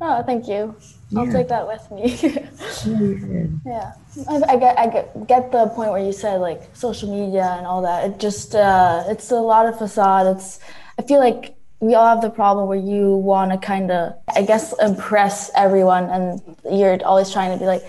Oh 0.00 0.22
thank 0.22 0.48
you. 0.48 0.74
I'll 1.16 1.30
take 1.30 1.48
that 1.48 1.66
with 1.66 1.90
me. 1.90 2.04
Yeah. 3.64 3.92
I, 4.28 4.42
I 4.48 4.56
get 4.56 4.78
i 4.78 4.86
get 4.88 5.26
get 5.26 5.52
the 5.52 5.68
point 5.68 5.90
where 5.90 6.04
you 6.04 6.12
said 6.12 6.40
like 6.40 6.62
social 6.74 7.08
media 7.10 7.54
and 7.58 7.66
all 7.66 7.82
that. 7.82 8.04
It 8.04 8.18
just 8.18 8.54
uh 8.54 9.04
it's 9.08 9.30
a 9.30 9.36
lot 9.36 9.66
of 9.66 9.78
facade. 9.78 10.36
It's 10.36 10.60
i 10.98 11.02
feel 11.02 11.18
like 11.18 11.54
we 11.80 11.94
all 11.94 12.06
have 12.06 12.22
the 12.22 12.30
problem 12.30 12.66
where 12.68 12.78
you 12.78 13.14
want 13.16 13.50
to 13.52 13.58
kind 13.58 13.90
of 13.90 14.14
i 14.36 14.42
guess 14.42 14.72
impress 14.80 15.50
everyone 15.54 16.04
and 16.04 16.40
you're 16.70 16.98
always 17.04 17.30
trying 17.30 17.52
to 17.52 17.58
be 17.58 17.66
like 17.66 17.82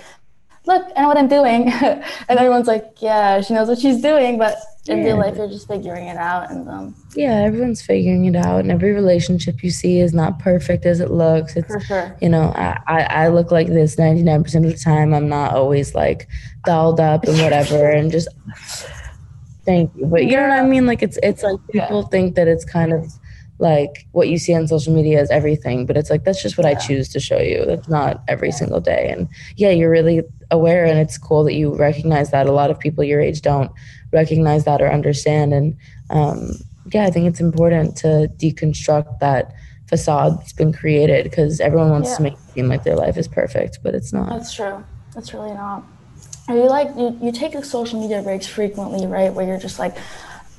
look 0.65 0.83
i 0.97 1.01
know 1.01 1.07
what 1.07 1.17
i'm 1.17 1.27
doing. 1.29 1.71
And 2.29 2.39
everyone's 2.39 2.67
like 2.67 2.97
yeah 2.99 3.41
she 3.41 3.53
knows 3.53 3.67
what 3.69 3.79
she's 3.79 4.01
doing 4.01 4.37
but 4.37 4.57
in 4.87 5.03
real 5.03 5.17
life 5.17 5.37
you're 5.37 5.47
just 5.47 5.67
figuring 5.67 6.07
it 6.07 6.17
out 6.17 6.51
and 6.51 6.67
um 6.67 6.95
yeah 7.15 7.41
everyone's 7.41 7.81
figuring 7.81 8.25
it 8.25 8.35
out 8.35 8.59
and 8.59 8.71
every 8.71 8.91
relationship 8.91 9.63
you 9.63 9.69
see 9.69 9.99
is 9.99 10.13
not 10.13 10.39
perfect 10.39 10.85
as 10.85 10.99
it 10.99 11.11
looks. 11.11 11.55
It's 11.55 11.73
for 11.73 11.79
sure. 11.79 12.17
you 12.21 12.29
know 12.29 12.51
I, 12.55 12.79
I 12.87 13.01
i 13.01 13.27
look 13.29 13.51
like 13.51 13.67
this 13.67 13.95
99% 13.95 14.55
of 14.55 14.71
the 14.71 14.77
time. 14.77 15.13
I'm 15.13 15.29
not 15.29 15.53
always 15.53 15.95
like 15.95 16.27
dolled 16.65 16.99
up 16.99 17.23
and 17.23 17.37
whatever 17.39 17.89
and 17.97 18.11
just 18.11 18.27
thank 19.65 19.91
you. 19.95 20.05
But 20.05 20.25
you 20.25 20.35
know 20.35 20.47
what 20.47 20.59
i 20.59 20.63
mean? 20.63 20.85
Like 20.85 21.01
it's 21.01 21.17
it's 21.23 21.43
like 21.43 21.59
people 21.71 22.03
think 22.03 22.35
that 22.35 22.47
it's 22.47 22.65
kind 22.65 22.93
of 22.93 23.11
like 23.57 24.05
what 24.11 24.27
you 24.27 24.37
see 24.37 24.53
on 24.53 24.67
social 24.67 24.93
media 24.93 25.21
is 25.21 25.29
everything 25.29 25.85
but 25.85 25.95
it's 25.95 26.09
like 26.09 26.25
that's 26.25 26.43
just 26.43 26.57
what 26.57 26.65
i 26.65 26.73
choose 26.75 27.07
to 27.09 27.19
show 27.19 27.39
you. 27.39 27.65
That's 27.65 27.87
not 27.87 28.23
every 28.27 28.51
single 28.51 28.81
day. 28.81 29.09
And 29.09 29.27
yeah 29.55 29.69
you're 29.69 29.89
really 29.89 30.23
aware 30.51 30.85
and 30.85 30.99
it's 30.99 31.17
cool 31.17 31.43
that 31.45 31.53
you 31.53 31.73
recognize 31.75 32.31
that. 32.31 32.47
A 32.47 32.51
lot 32.51 32.69
of 32.71 32.79
people 32.79 33.03
your 33.03 33.21
age 33.21 33.41
don't 33.41 33.71
recognize 34.11 34.65
that 34.65 34.81
or 34.81 34.91
understand. 34.91 35.53
And 35.53 35.77
um, 36.09 36.51
yeah 36.93 37.05
i 37.05 37.11
think 37.11 37.27
it's 37.27 37.39
important 37.39 37.95
to 37.95 38.29
deconstruct 38.37 39.19
that 39.19 39.53
facade 39.87 40.39
that's 40.39 40.53
been 40.53 40.73
created 40.73 41.23
because 41.23 41.59
everyone 41.59 41.89
wants 41.89 42.15
to 42.15 42.23
make 42.23 42.33
it 42.33 42.39
seem 42.53 42.67
like 42.67 42.83
their 42.83 42.95
life 42.95 43.17
is 43.17 43.27
perfect 43.27 43.79
but 43.83 43.93
it's 43.93 44.11
not 44.11 44.29
That's 44.29 44.53
true. 44.53 44.83
That's 45.15 45.33
really 45.33 45.53
not. 45.53 45.83
Are 46.49 46.55
you 46.55 46.67
like 46.67 46.89
you, 46.95 47.17
you 47.21 47.31
take 47.31 47.55
social 47.63 47.99
media 47.99 48.21
breaks 48.21 48.45
frequently, 48.45 49.07
right? 49.07 49.33
Where 49.33 49.47
you're 49.47 49.57
just 49.57 49.79
like, 49.79 49.97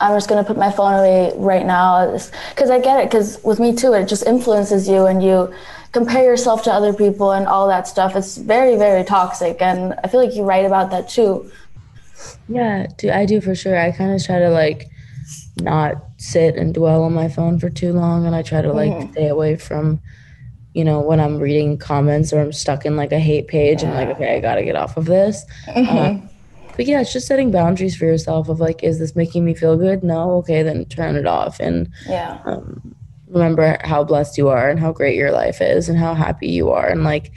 I'm 0.00 0.16
just 0.16 0.28
gonna 0.28 0.44
put 0.44 0.56
my 0.56 0.72
phone 0.72 0.94
away 0.94 1.32
right 1.36 1.64
now, 1.64 2.10
because 2.50 2.70
I 2.70 2.80
get 2.80 2.98
it. 2.98 3.10
Because 3.10 3.42
with 3.44 3.60
me 3.60 3.74
too, 3.74 3.92
it 3.92 4.08
just 4.08 4.26
influences 4.26 4.88
you, 4.88 5.06
and 5.06 5.22
you 5.22 5.52
compare 5.92 6.24
yourself 6.24 6.62
to 6.64 6.72
other 6.72 6.92
people 6.92 7.32
and 7.32 7.46
all 7.46 7.68
that 7.68 7.86
stuff. 7.86 8.16
It's 8.16 8.36
very 8.38 8.76
very 8.76 9.04
toxic, 9.04 9.60
and 9.60 9.94
I 10.02 10.08
feel 10.08 10.24
like 10.24 10.34
you 10.34 10.42
write 10.42 10.64
about 10.64 10.90
that 10.90 11.08
too. 11.08 11.50
Yeah, 12.48 12.86
do 12.96 13.10
I 13.10 13.26
do 13.26 13.40
for 13.40 13.54
sure. 13.54 13.78
I 13.78 13.92
kind 13.92 14.12
of 14.12 14.24
try 14.24 14.38
to 14.38 14.48
like 14.48 14.88
not 15.60 15.94
sit 16.18 16.56
and 16.56 16.74
dwell 16.74 17.02
on 17.04 17.14
my 17.14 17.28
phone 17.28 17.58
for 17.58 17.70
too 17.70 17.92
long 17.92 18.26
and 18.26 18.34
I 18.34 18.42
try 18.42 18.60
to 18.60 18.72
like 18.72 18.92
Mhm. 18.92 19.12
stay 19.12 19.28
away 19.28 19.56
from 19.56 20.00
you 20.74 20.84
know 20.84 21.00
when 21.00 21.18
I'm 21.20 21.38
reading 21.38 21.78
comments 21.78 22.32
or 22.32 22.40
I'm 22.40 22.52
stuck 22.52 22.84
in 22.84 22.96
like 22.96 23.12
a 23.12 23.18
hate 23.18 23.48
page 23.48 23.82
I'm 23.82 23.94
like 23.94 24.08
okay 24.10 24.36
I 24.36 24.40
got 24.40 24.56
to 24.56 24.64
get 24.64 24.76
off 24.76 24.96
of 24.96 25.06
this. 25.06 25.44
Mhm. 25.68 26.28
But 26.76 26.84
yeah, 26.84 27.00
it's 27.00 27.10
just 27.12 27.26
setting 27.26 27.50
boundaries 27.50 27.96
for 27.96 28.04
yourself 28.04 28.50
of 28.50 28.60
like 28.60 28.82
is 28.84 28.98
this 28.98 29.16
making 29.16 29.44
me 29.46 29.54
feel 29.54 29.78
good? 29.78 30.02
No, 30.04 30.32
okay, 30.38 30.62
then 30.62 30.84
turn 30.84 31.16
it 31.16 31.26
off 31.26 31.58
and 31.58 31.88
yeah. 32.06 32.38
um, 32.44 32.94
remember 33.28 33.78
how 33.82 34.04
blessed 34.04 34.36
you 34.36 34.48
are 34.48 34.68
and 34.68 34.78
how 34.78 34.92
great 34.92 35.16
your 35.16 35.32
life 35.32 35.62
is 35.62 35.88
and 35.88 35.98
how 35.98 36.12
happy 36.14 36.48
you 36.48 36.70
are 36.70 36.86
and 36.88 37.02
like 37.02 37.32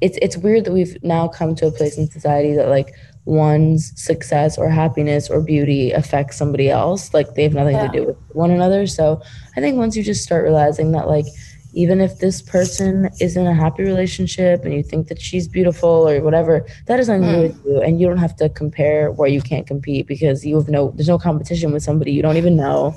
it's 0.00 0.18
it's 0.22 0.36
weird 0.36 0.64
that 0.64 0.72
we've 0.72 0.96
now 1.02 1.26
come 1.26 1.54
to 1.56 1.66
a 1.66 1.70
place 1.72 1.98
in 1.98 2.08
society 2.10 2.54
that 2.54 2.68
like 2.68 2.94
one's 3.26 3.92
success 4.00 4.58
or 4.58 4.68
happiness 4.68 5.30
or 5.30 5.40
beauty 5.40 5.92
affects 5.92 6.36
somebody 6.36 6.68
else 6.68 7.14
like 7.14 7.34
they 7.34 7.42
have 7.42 7.54
nothing 7.54 7.74
Yeah. 7.76 7.86
to 7.86 7.92
do 8.00 8.06
with 8.06 8.16
one 8.32 8.50
another 8.50 8.86
so 8.86 9.22
i 9.56 9.60
think 9.60 9.78
once 9.78 9.96
you 9.96 10.02
just 10.02 10.22
start 10.22 10.44
realizing 10.44 10.92
that 10.92 11.08
like 11.08 11.24
even 11.72 12.00
if 12.00 12.18
this 12.18 12.40
person 12.42 13.08
is 13.20 13.36
in 13.36 13.46
a 13.46 13.54
happy 13.54 13.82
relationship 13.82 14.64
and 14.64 14.72
you 14.74 14.82
think 14.82 15.08
that 15.08 15.20
she's 15.20 15.48
beautiful 15.48 16.06
or 16.08 16.20
whatever 16.20 16.66
that 16.86 17.00
is 17.00 17.08
nothing 17.08 17.22
to 17.22 17.28
Mm. 17.38 17.42
with 17.42 17.64
you 17.64 17.80
and 17.80 17.98
you 18.00 18.06
don't 18.08 18.18
have 18.18 18.36
to 18.36 18.48
compare 18.50 19.10
where 19.10 19.28
you 19.28 19.40
can't 19.40 19.66
compete 19.66 20.06
because 20.06 20.44
you 20.44 20.56
have 20.56 20.68
no 20.68 20.90
there's 20.94 21.08
no 21.08 21.18
competition 21.18 21.72
with 21.72 21.82
somebody 21.82 22.12
you 22.12 22.22
don't 22.22 22.36
even 22.36 22.56
know 22.56 22.94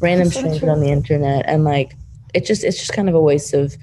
random 0.00 0.28
so 0.30 0.40
stranger 0.40 0.68
on 0.70 0.80
the 0.80 0.90
internet 0.90 1.44
and 1.46 1.62
like 1.64 1.94
it 2.34 2.44
just 2.44 2.64
it's 2.64 2.78
just 2.78 2.92
kind 2.92 3.08
of 3.08 3.14
a 3.14 3.20
waste 3.20 3.54
of 3.54 3.76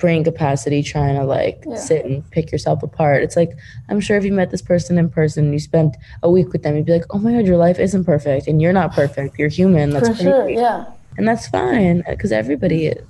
brain 0.00 0.24
capacity 0.24 0.82
trying 0.82 1.14
to 1.16 1.24
like 1.24 1.62
Yeah. 1.66 1.76
sit 1.76 2.04
and 2.06 2.28
pick 2.30 2.50
yourself 2.50 2.82
apart 2.82 3.22
it's 3.22 3.36
like 3.36 3.52
i'm 3.88 4.00
sure 4.00 4.16
if 4.16 4.24
you 4.24 4.32
met 4.32 4.50
this 4.50 4.62
person 4.62 4.98
in 4.98 5.08
person 5.10 5.44
and 5.44 5.52
you 5.52 5.60
spent 5.60 5.96
a 6.22 6.30
week 6.30 6.52
with 6.52 6.62
them 6.64 6.74
you'd 6.76 6.86
be 6.86 6.92
like 6.92 7.04
oh 7.10 7.18
my 7.18 7.32
god 7.34 7.46
your 7.46 7.58
life 7.58 7.78
isn't 7.78 8.04
perfect 8.04 8.46
and 8.48 8.60
you're 8.62 8.72
not 8.72 8.92
perfect 8.92 9.38
you're 9.38 9.48
human 9.60 9.90
that's 9.90 10.08
For 10.08 10.14
crazy. 10.14 10.30
sure. 10.30 10.48
Yeah. 10.48 10.84
and 11.18 11.28
that's 11.28 11.46
fine 11.48 12.02
because 12.08 12.32
everybody 12.32 12.86
is 12.86 13.04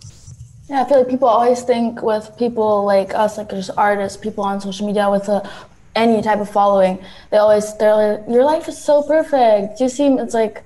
Yeah, 0.69 0.83
I 0.83 0.89
feel 0.89 0.99
like 0.99 1.09
people 1.09 1.29
always 1.29 1.63
think 1.63 2.01
with 2.11 2.25
people 2.39 2.85
like 2.95 3.11
us, 3.15 3.33
like 3.39 3.51
just 3.51 3.71
artists, 3.77 4.17
people 4.27 4.45
on 4.45 4.61
social 4.61 4.87
media 4.87 5.11
with 5.11 5.27
a, 5.29 5.39
any 5.97 6.23
type 6.23 6.39
of 6.39 6.49
following, 6.49 6.95
they 7.31 7.39
always 7.39 7.67
they're 7.79 7.97
like, 8.03 8.21
your 8.35 8.45
life 8.53 8.69
is 8.73 8.79
so 8.79 9.03
perfect. 9.03 9.81
You 9.83 9.89
seem 9.89 10.13
it's 10.23 10.33
like 10.43 10.63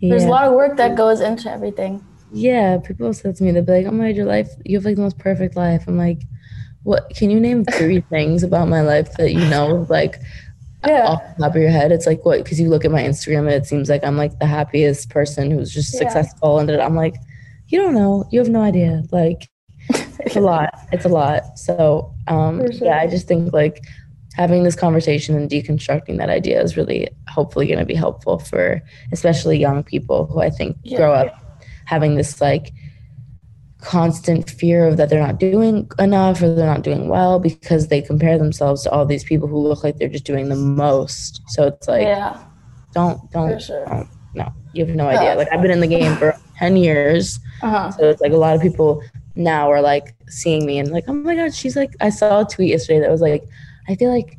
there's 0.00 0.24
a 0.24 0.32
lot 0.36 0.44
of 0.48 0.54
work 0.54 0.78
that 0.80 0.96
goes 0.96 1.20
into 1.20 1.46
everything. 1.56 2.00
Yeah 2.32 2.78
people 2.78 3.06
have 3.06 3.16
said 3.16 3.34
to 3.36 3.42
me 3.44 3.50
they'll 3.50 3.62
be 3.62 3.72
like 3.72 3.86
oh 3.86 3.90
my 3.90 4.08
god 4.08 4.16
your 4.16 4.26
life 4.26 4.48
you 4.64 4.76
have 4.76 4.84
like 4.84 4.96
the 4.96 5.02
most 5.02 5.18
perfect 5.18 5.56
life 5.56 5.84
i'm 5.88 5.96
like 5.98 6.22
what 6.82 7.10
can 7.14 7.30
you 7.30 7.38
name 7.40 7.64
three 7.64 8.00
things 8.10 8.42
about 8.42 8.68
my 8.68 8.80
life 8.80 9.12
that 9.14 9.32
you 9.32 9.44
know 9.48 9.86
like 9.88 10.16
Yeah. 10.86 11.08
off 11.08 11.20
the 11.36 11.42
top 11.42 11.54
of 11.56 11.60
your 11.60 11.70
head. 11.70 11.92
It's 11.92 12.06
like 12.06 12.24
what 12.24 12.42
because 12.42 12.58
you 12.58 12.70
look 12.70 12.86
at 12.86 12.90
my 12.90 13.02
Instagram 13.02 13.40
and 13.40 13.50
it 13.50 13.66
seems 13.66 13.90
like 13.90 14.02
I'm 14.02 14.16
like 14.16 14.38
the 14.38 14.46
happiest 14.46 15.10
person 15.10 15.50
who's 15.50 15.74
just 15.74 15.92
Yeah. 15.92 15.98
successful 15.98 16.58
and 16.58 16.70
I'm 16.70 16.96
like, 16.96 17.16
you 17.68 17.78
don't 17.78 17.92
know, 17.94 18.24
you 18.30 18.38
have 18.38 18.48
no 18.48 18.62
idea. 18.62 19.02
Like 19.12 19.46
it's 20.20 20.36
a 20.36 20.40
lot. 20.40 20.70
It's 20.92 21.04
a 21.04 21.10
lot. 21.10 21.58
So 21.58 22.14
um 22.28 22.60
sure. 22.72 22.86
yeah, 22.88 22.96
I 22.98 23.08
just 23.08 23.28
think 23.28 23.52
like 23.52 23.84
having 24.36 24.62
this 24.62 24.74
conversation 24.74 25.36
and 25.36 25.50
deconstructing 25.50 26.16
that 26.16 26.30
idea 26.30 26.62
is 26.62 26.78
really 26.78 27.08
hopefully 27.28 27.66
gonna 27.66 27.84
be 27.84 27.94
helpful 27.94 28.38
for 28.38 28.80
especially 29.12 29.58
young 29.58 29.82
people 29.82 30.24
who 30.24 30.40
I 30.40 30.48
think 30.48 30.78
Yeah. 30.82 30.96
grow 30.96 31.12
up 31.12 31.39
having 31.90 32.14
this 32.14 32.40
like 32.40 32.72
constant 33.80 34.48
fear 34.48 34.86
of 34.86 34.96
that 34.96 35.08
they're 35.08 35.26
not 35.26 35.38
doing 35.38 35.90
enough 35.98 36.40
or 36.40 36.54
they're 36.54 36.66
not 36.66 36.82
doing 36.82 37.08
well 37.08 37.40
because 37.40 37.88
they 37.88 38.00
compare 38.00 38.38
themselves 38.38 38.84
to 38.84 38.90
all 38.90 39.04
these 39.04 39.24
people 39.24 39.48
who 39.48 39.58
look 39.58 39.82
like 39.82 39.96
they're 39.96 40.08
just 40.08 40.24
doing 40.24 40.48
the 40.48 40.56
most. 40.56 41.42
So 41.48 41.66
it's 41.66 41.88
like 41.88 42.02
yeah, 42.02 42.38
don't 42.94 43.18
don't, 43.32 43.60
sure. 43.60 43.84
don't 43.86 44.08
no. 44.34 44.52
You 44.72 44.86
have 44.86 44.94
no 44.94 45.08
idea. 45.08 45.34
Like 45.34 45.48
I've 45.50 45.62
been 45.62 45.72
in 45.72 45.80
the 45.80 45.88
game 45.88 46.14
for 46.16 46.36
ten 46.56 46.76
years. 46.76 47.40
Uh-huh. 47.60 47.90
So 47.90 48.08
it's 48.08 48.20
like 48.20 48.32
a 48.32 48.36
lot 48.36 48.54
of 48.54 48.62
people 48.62 49.02
now 49.34 49.68
are 49.70 49.80
like 49.80 50.14
seeing 50.28 50.64
me 50.64 50.78
and 50.78 50.92
like, 50.92 51.04
oh 51.08 51.14
my 51.14 51.34
god, 51.34 51.52
she's 51.52 51.74
like 51.74 51.92
I 52.00 52.10
saw 52.10 52.42
a 52.42 52.44
tweet 52.44 52.68
yesterday 52.68 53.00
that 53.00 53.10
was 53.10 53.20
like, 53.20 53.42
I 53.88 53.96
feel 53.96 54.14
like 54.14 54.38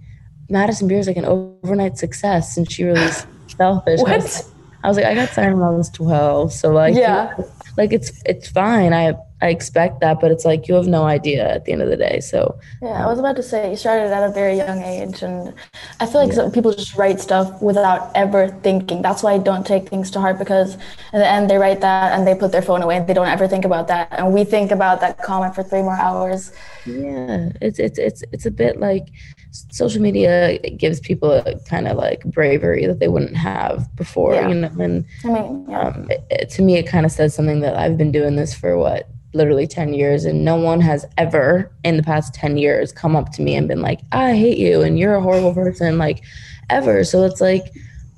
Madison 0.50 0.88
Beer 0.88 1.00
is 1.00 1.08
like 1.08 1.18
an 1.18 1.26
overnight 1.26 1.98
success 1.98 2.56
since 2.56 2.72
she 2.72 2.86
released 2.86 3.28
Selfish. 3.58 4.00
And 4.00 4.08
I 4.08 4.16
was 4.16 4.24
What? 4.24 4.61
I 4.84 4.88
was 4.88 4.98
like, 4.98 5.06
I 5.06 5.16
got 5.16 5.30
signed 5.30 5.54
when 5.60 5.64
I 5.68 5.72
was 5.72 5.90
12. 5.90 6.54
So 6.54 6.70
like, 6.72 6.96
Yeah. 6.96 7.34
like 7.78 7.94
it's 7.94 8.12
it's 8.26 8.50
fine. 8.50 8.94
I 8.94 9.14
I 9.44 9.48
expect 9.50 10.02
that, 10.02 10.20
but 10.22 10.30
it's 10.32 10.46
like 10.46 10.68
you 10.68 10.76
have 10.76 10.88
no 10.88 11.04
idea 11.04 11.48
at 11.50 11.66
the 11.66 11.72
end 11.72 11.82
of 11.82 11.90
the 11.90 11.98
day. 11.98 12.20
So 12.20 12.60
Yeah, 12.82 13.04
I 13.04 13.08
was 13.08 13.18
about 13.20 13.36
to 13.38 13.44
say 13.44 13.72
you 13.72 13.76
started 13.76 14.12
at 14.12 14.24
a 14.30 14.32
very 14.32 14.56
young 14.58 14.82
age, 14.84 15.24
and 15.24 15.54
I 16.00 16.06
feel 16.06 16.22
like 16.24 16.34
some 16.34 16.52
people 16.52 16.72
just 16.74 16.96
write 16.96 17.20
stuff 17.20 17.60
without 17.62 18.12
ever 18.16 18.50
thinking. 18.62 19.02
That's 19.02 19.24
why 19.24 19.34
I 19.34 19.38
don't 19.40 19.66
take 19.66 19.90
things 19.90 20.12
to 20.12 20.20
heart 20.20 20.38
because 20.38 20.76
in 21.14 21.20
the 21.20 21.28
end 21.28 21.50
they 21.50 21.58
write 21.58 21.82
that 21.82 22.14
and 22.14 22.28
they 22.28 22.36
put 22.36 22.52
their 22.52 22.62
phone 22.62 22.82
away 22.84 22.98
and 22.98 23.08
they 23.08 23.14
don't 23.16 23.28
ever 23.28 23.48
think 23.48 23.66
about 23.66 23.88
that, 23.88 24.08
and 24.12 24.34
we 24.34 24.44
think 24.44 24.72
about 24.72 25.00
that 25.02 25.18
comment 25.24 25.56
for 25.56 25.64
three 25.64 25.82
more 25.82 25.98
hours. 25.98 26.52
yeah, 26.86 27.50
it's 27.62 27.80
it's 27.80 27.98
it's 27.98 28.22
it's 28.34 28.46
a 28.46 28.52
bit 28.52 28.80
like 28.80 29.08
social 29.52 30.02
media 30.02 30.58
gives 30.78 31.00
people 31.00 31.32
a 31.32 31.60
kind 31.62 31.88
of 31.88 31.98
like 31.98 32.24
bravery 32.26 32.86
that 32.86 33.00
they 33.00 33.08
wouldn't 33.10 33.36
have 33.36 33.94
before, 33.96 34.34
Yeah. 34.36 34.48
you 34.48 34.56
know. 34.56 34.72
And 34.80 35.06
I 35.26 35.28
mean, 35.28 35.66
yeah, 35.70 35.80
um, 35.80 36.08
it, 36.10 36.24
it- 36.30 36.50
to 36.52 36.62
me, 36.62 36.78
it 36.78 36.88
kind 36.88 37.06
of 37.06 37.12
says 37.12 37.36
something 37.36 37.60
that 37.62 37.76
I've 37.76 37.98
been 37.98 38.12
doing 38.12 38.36
this 38.38 38.54
for 38.54 38.78
what 38.78 39.10
literally 39.34 39.66
10 39.68 39.94
years 39.94 40.26
and 40.26 40.44
no 40.44 40.56
one 40.58 40.82
has 40.82 41.06
ever 41.18 41.72
in 41.86 41.96
the 41.96 42.04
past 42.04 42.34
10 42.34 42.58
years 42.58 42.92
come 42.92 43.16
up 43.16 43.32
to 43.32 43.42
me 43.42 43.56
and 43.56 43.66
been 43.66 43.80
like 43.82 44.02
i 44.12 44.36
hate 44.36 44.58
you 44.58 44.82
and 44.82 45.00
you're 45.00 45.16
a 45.16 45.22
horrible 45.22 45.54
person 45.54 45.98
like 45.98 46.22
ever 46.70 47.02
so 47.06 47.24
it's 47.24 47.40
like 47.40 47.64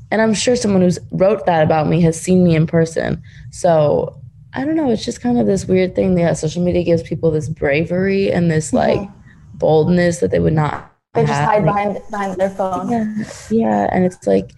and 0.10 0.24
i'm 0.24 0.34
sure 0.34 0.56
someone 0.56 0.82
who's 0.82 0.98
wrote 1.12 1.46
that 1.46 1.62
about 1.62 1.88
me 1.88 2.02
has 2.02 2.20
seen 2.20 2.44
me 2.44 2.56
in 2.56 2.66
person 2.66 3.22
so 3.52 4.20
i 4.56 4.66
don't 4.66 4.74
know 4.76 4.90
it's 4.90 5.06
just 5.06 5.22
kind 5.22 5.38
of 5.40 5.46
this 5.46 5.66
weird 5.68 5.94
thing 5.94 6.16
that 6.16 6.36
social 6.36 6.64
media 6.64 6.82
gives 6.84 7.04
people 7.04 7.30
this 7.30 7.48
bravery 7.48 8.32
and 8.32 8.50
this 8.50 8.74
like 8.74 9.08
boldness 9.54 10.18
that 10.18 10.32
they 10.32 10.40
would 10.40 10.52
not 10.54 10.93
they 11.14 11.22
just 11.22 11.34
have. 11.34 11.50
hide 11.50 11.64
behind 11.66 12.00
behind 12.10 12.38
their 12.38 12.50
phone. 12.50 12.90
Yeah, 12.90 13.06
yeah, 13.50 13.90
and 13.92 14.04
it's 14.06 14.26
like, 14.26 14.52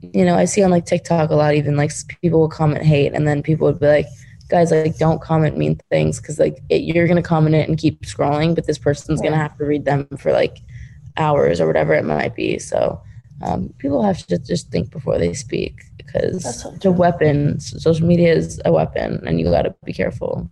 you 0.00 0.24
know, 0.24 0.34
I 0.34 0.46
see 0.46 0.62
on 0.62 0.70
like 0.70 0.86
TikTok 0.86 1.30
a 1.30 1.34
lot. 1.34 1.54
Even 1.54 1.76
like 1.76 1.92
people 2.22 2.40
will 2.40 2.48
comment 2.48 2.84
hate, 2.84 3.12
and 3.12 3.26
then 3.28 3.42
people 3.42 3.66
would 3.66 3.80
be 3.80 3.86
like, 3.86 4.06
"Guys, 4.48 4.70
like, 4.70 4.96
don't 4.96 5.20
comment 5.20 5.58
mean 5.58 5.78
things 5.90 6.20
because 6.20 6.38
like 6.38 6.58
it, 6.68 6.82
you're 6.82 7.06
gonna 7.06 7.22
comment 7.22 7.54
it 7.54 7.68
and 7.68 7.78
keep 7.78 8.02
scrolling, 8.02 8.54
but 8.54 8.66
this 8.66 8.78
person's 8.78 9.20
gonna 9.20 9.36
have 9.36 9.56
to 9.58 9.64
read 9.64 9.84
them 9.84 10.06
for 10.18 10.32
like 10.32 10.58
hours 11.16 11.60
or 11.60 11.66
whatever 11.66 11.92
it 11.94 12.04
might 12.04 12.34
be." 12.34 12.58
So 12.58 13.02
um, 13.42 13.72
people 13.78 14.02
have 14.02 14.26
to 14.26 14.38
just 14.38 14.70
think 14.70 14.90
before 14.90 15.18
they 15.18 15.34
speak 15.34 15.82
because 15.98 16.62
so 16.62 16.72
it's 16.74 16.84
a 16.84 16.90
weapon. 16.90 17.60
Social 17.60 18.06
media 18.06 18.32
is 18.32 18.60
a 18.64 18.72
weapon, 18.72 19.22
and 19.26 19.38
you 19.38 19.50
got 19.50 19.62
to 19.62 19.74
be 19.84 19.92
careful. 19.92 20.50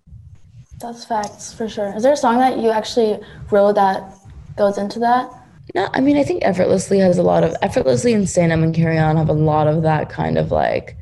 That's 0.78 1.04
facts 1.04 1.52
for 1.52 1.68
sure. 1.68 1.94
Is 1.96 2.02
there 2.02 2.12
a 2.12 2.16
song 2.16 2.38
that 2.38 2.58
you 2.58 2.70
actually 2.70 3.18
wrote 3.50 3.74
that 3.74 4.14
goes 4.56 4.78
into 4.78 4.98
that? 5.00 5.30
No, 5.74 5.88
I 5.92 6.00
mean, 6.00 6.16
I 6.16 6.24
think 6.24 6.44
effortlessly 6.44 6.98
has 6.98 7.18
a 7.18 7.22
lot 7.22 7.44
of 7.44 7.54
effortlessly 7.62 8.14
and 8.14 8.24
up 8.26 8.58
and 8.58 8.74
carry 8.74 8.98
on 8.98 9.16
have 9.16 9.28
a 9.28 9.34
lot 9.34 9.66
of 9.66 9.82
that 9.82 10.08
kind 10.08 10.38
of 10.38 10.50
like 10.50 10.96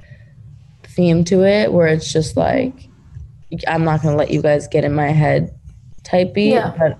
theme 0.84 1.24
to 1.24 1.44
it, 1.44 1.72
where 1.72 1.86
it's 1.86 2.12
just 2.12 2.36
like 2.36 2.88
I'm 3.68 3.84
not 3.84 4.02
gonna 4.02 4.16
let 4.16 4.30
you 4.30 4.42
guys 4.42 4.66
get 4.66 4.84
in 4.84 4.94
my 4.94 5.08
head 5.08 5.54
type 6.04 6.34
beat, 6.34 6.52
Yeah. 6.54 6.74
but 6.76 6.98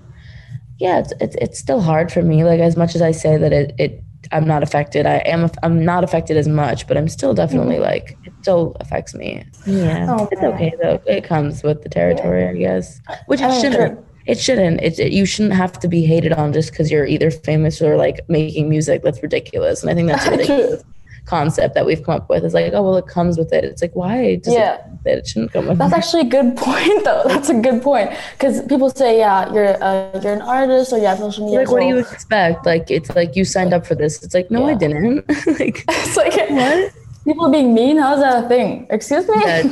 yeah, 0.79 0.99
it's, 0.99 1.13
it's 1.19 1.35
it's 1.41 1.59
still 1.59 1.81
hard 1.81 2.11
for 2.11 2.21
me. 2.21 2.43
Like 2.43 2.59
as 2.59 2.77
much 2.77 2.95
as 2.95 3.01
I 3.01 3.11
say 3.11 3.37
that 3.37 3.51
it 3.51 3.73
it 3.77 4.03
I'm 4.31 4.45
not 4.45 4.63
affected, 4.63 5.05
I 5.05 5.17
am 5.25 5.49
I'm 5.63 5.83
not 5.83 6.03
affected 6.03 6.37
as 6.37 6.47
much, 6.47 6.87
but 6.87 6.97
I'm 6.97 7.07
still 7.09 7.33
definitely 7.33 7.75
mm-hmm. 7.75 7.83
like 7.83 8.17
it 8.23 8.33
still 8.41 8.75
affects 8.79 9.13
me. 9.13 9.43
Yeah, 9.65 10.07
Oh, 10.09 10.27
it's 10.31 10.41
okay 10.41 10.73
though. 10.81 11.01
It 11.05 11.23
comes 11.23 11.63
with 11.63 11.83
the 11.83 11.89
territory, 11.89 12.47
I 12.47 12.53
guess. 12.53 13.01
Which 13.25 13.41
I 13.41 13.55
it 13.55 13.61
shouldn't. 13.61 13.95
true. 13.95 14.05
It 14.27 14.39
shouldn't. 14.39 14.81
It, 14.81 14.99
it- 14.99 15.11
you 15.13 15.25
shouldn't 15.25 15.55
have 15.55 15.79
to 15.79 15.87
be 15.87 16.05
hated 16.05 16.33
on 16.33 16.53
just 16.53 16.71
because 16.71 16.91
you're 16.91 17.05
either 17.05 17.31
famous 17.31 17.81
or 17.81 17.95
like 17.97 18.27
making 18.29 18.69
music. 18.69 19.01
That's 19.03 19.21
ridiculous. 19.23 19.81
And 19.81 19.89
I 19.89 19.93
think 19.95 20.09
that's 20.09 20.25
a 20.27 20.31
ridiculous 20.37 20.83
concept 21.25 21.75
that 21.75 21.85
we've 21.85 22.01
come 22.03 22.15
up 22.15 22.29
with. 22.29 22.45
It's 22.45 22.53
like, 22.53 22.71
oh 22.73 22.81
well, 22.83 22.97
it 22.97 23.07
comes 23.07 23.37
with 23.37 23.51
it. 23.51 23.63
It's 23.65 23.81
like, 23.81 23.95
why 23.95 24.35
does 24.35 24.53
Yeah. 24.53 24.77
it, 25.05 25.17
it? 25.19 25.27
Shouldn't 25.27 25.51
come 25.53 25.67
with 25.67 25.77
That's 25.77 25.93
it. 25.93 25.97
actually 25.97 26.21
a 26.21 26.31
good 26.37 26.55
point, 26.57 27.03
though. 27.07 27.23
That's 27.25 27.49
a 27.49 27.53
good 27.67 27.81
point 27.81 28.11
because 28.33 28.61
people 28.67 28.89
say, 28.89 29.17
"Yeah, 29.19 29.51
you're 29.53 29.81
uh, 29.83 30.19
you're 30.21 30.33
an 30.33 30.41
artist 30.41 30.93
or 30.93 30.99
you 30.99 31.05
have 31.05 31.17
social 31.19 31.45
media." 31.45 31.59
like, 31.59 31.71
what 31.71 31.81
do 31.81 31.87
you 31.87 31.97
expect? 31.97 32.65
Like, 32.65 32.89
it's 32.91 33.09
like 33.15 33.35
you 33.35 33.43
signed 33.45 33.73
up 33.73 33.85
for 33.85 33.95
this. 33.95 34.23
It's 34.23 34.33
like, 34.33 34.49
no, 34.51 34.65
I 34.65 34.73
didn't. 34.75 35.27
like, 35.59 35.83
It's 35.89 36.15
like 36.17 36.33
what? 36.49 36.93
people 37.25 37.49
being 37.49 37.73
mean. 37.73 37.97
How's 37.97 38.19
that 38.21 38.45
a 38.45 38.47
thing? 38.47 38.87
Excuse 38.89 39.27
me. 39.27 39.35
Yeah, 39.45 39.63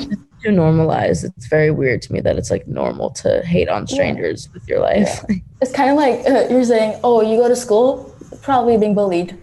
too 0.45 0.51
normalized. 0.51 1.23
It's 1.23 1.47
very 1.47 1.71
weird 1.71 2.01
to 2.03 2.13
me 2.13 2.21
that 2.21 2.38
it's 2.38 2.51
like 2.51 2.67
normal 2.67 3.10
to 3.12 3.41
hate 3.45 3.69
on 3.69 3.88
strangers 3.88 4.49
with 4.53 4.67
your 4.67 4.79
life. 4.79 5.23
It's 5.62 5.71
kind 5.71 5.89
of 5.89 5.95
like 5.95 6.19
uh, 6.29 6.53
you're 6.53 6.65
saying, 6.65 6.99
"Oh, 7.03 7.21
you 7.21 7.38
go 7.38 7.47
to 7.47 7.55
school, 7.55 8.13
probably 8.41 8.77
being 8.77 8.93
bullied." 8.93 9.36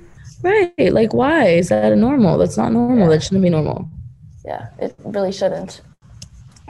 right. 0.43 0.93
Like, 0.93 1.15
why 1.15 1.47
is 1.47 1.69
that 1.71 1.97
normal? 1.97 2.39
That's 2.39 2.57
not 2.57 2.71
normal. 2.73 3.09
That 3.09 3.23
shouldn't 3.23 3.43
be 3.43 3.51
normal. 3.51 3.89
Yeah, 4.45 4.69
it 4.79 4.95
really 5.05 5.33
shouldn't. 5.33 5.81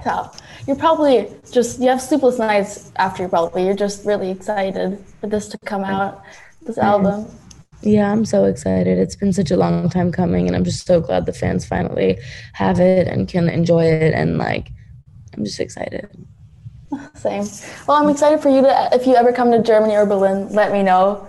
So 0.04 0.30
you're 0.66 0.76
probably 0.76 1.28
just 1.50 1.80
you 1.80 1.88
have 1.88 2.00
sleepless 2.00 2.38
nights 2.38 2.92
after 2.96 3.24
you 3.24 3.28
probably 3.28 3.66
you're 3.66 3.76
just 3.76 4.06
really 4.06 4.30
excited 4.30 5.04
for 5.20 5.26
this 5.26 5.48
to 5.48 5.58
come 5.58 5.84
out, 5.84 6.22
this 6.62 6.78
album. 6.78 7.26
Yeah, 7.82 8.12
I'm 8.12 8.24
so 8.24 8.44
excited. 8.44 8.98
It's 8.98 9.16
been 9.16 9.32
such 9.32 9.50
a 9.50 9.56
long 9.56 9.88
time 9.90 10.12
coming, 10.12 10.46
and 10.46 10.54
I'm 10.54 10.64
just 10.64 10.86
so 10.86 11.00
glad 11.00 11.26
the 11.26 11.32
fans 11.32 11.66
finally 11.66 12.18
have 12.52 12.78
it 12.78 13.08
and 13.08 13.28
can 13.28 13.48
enjoy 13.48 13.84
it. 13.84 14.14
And 14.14 14.38
like, 14.38 14.70
I'm 15.36 15.44
just 15.44 15.58
excited. 15.58 16.08
Same. 17.14 17.44
Well, 17.88 18.02
I'm 18.02 18.08
excited 18.08 18.40
for 18.40 18.50
you 18.50 18.62
to, 18.62 18.88
if 18.92 19.06
you 19.06 19.16
ever 19.16 19.32
come 19.32 19.50
to 19.50 19.62
Germany 19.62 19.96
or 19.96 20.06
Berlin, 20.06 20.48
let 20.50 20.72
me 20.72 20.82
know. 20.82 21.26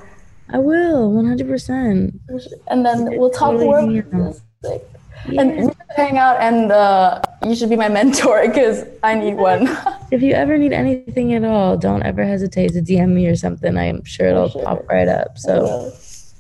I 0.50 0.60
will, 0.60 1.12
100%. 1.12 2.20
And 2.68 2.86
then 2.86 3.18
we'll 3.18 3.30
talk 3.30 3.52
Totally 3.52 3.66
more. 3.66 3.80
hang 3.80 3.98
about 4.00 4.22
out. 4.22 4.34
this. 4.34 4.42
Like, 4.62 4.90
And 5.40 5.56
we 5.56 5.62
should 5.64 5.78
hang 5.96 6.18
out, 6.18 6.40
and 6.40 6.72
uh, 6.72 7.22
you 7.48 7.56
should 7.56 7.70
be 7.70 7.78
my 7.78 7.90
mentor 7.98 8.46
because 8.46 8.86
I 9.02 9.16
need 9.16 9.36
one. 9.36 9.76
If 10.12 10.22
you 10.22 10.34
ever 10.34 10.60
need 10.60 10.74
anything 10.74 11.34
at 11.34 11.44
all, 11.44 11.76
don't 11.76 12.04
ever 12.04 12.24
hesitate 12.24 12.74
to 12.74 12.84
DM 12.84 13.14
me 13.14 13.26
or 13.26 13.36
something. 13.36 13.76
I'm 13.76 14.04
sure 14.04 14.28
it'll 14.28 14.50
sure. 14.50 14.64
pop 14.64 14.88
right 14.88 15.08
up. 15.08 15.40
So. 15.40 15.92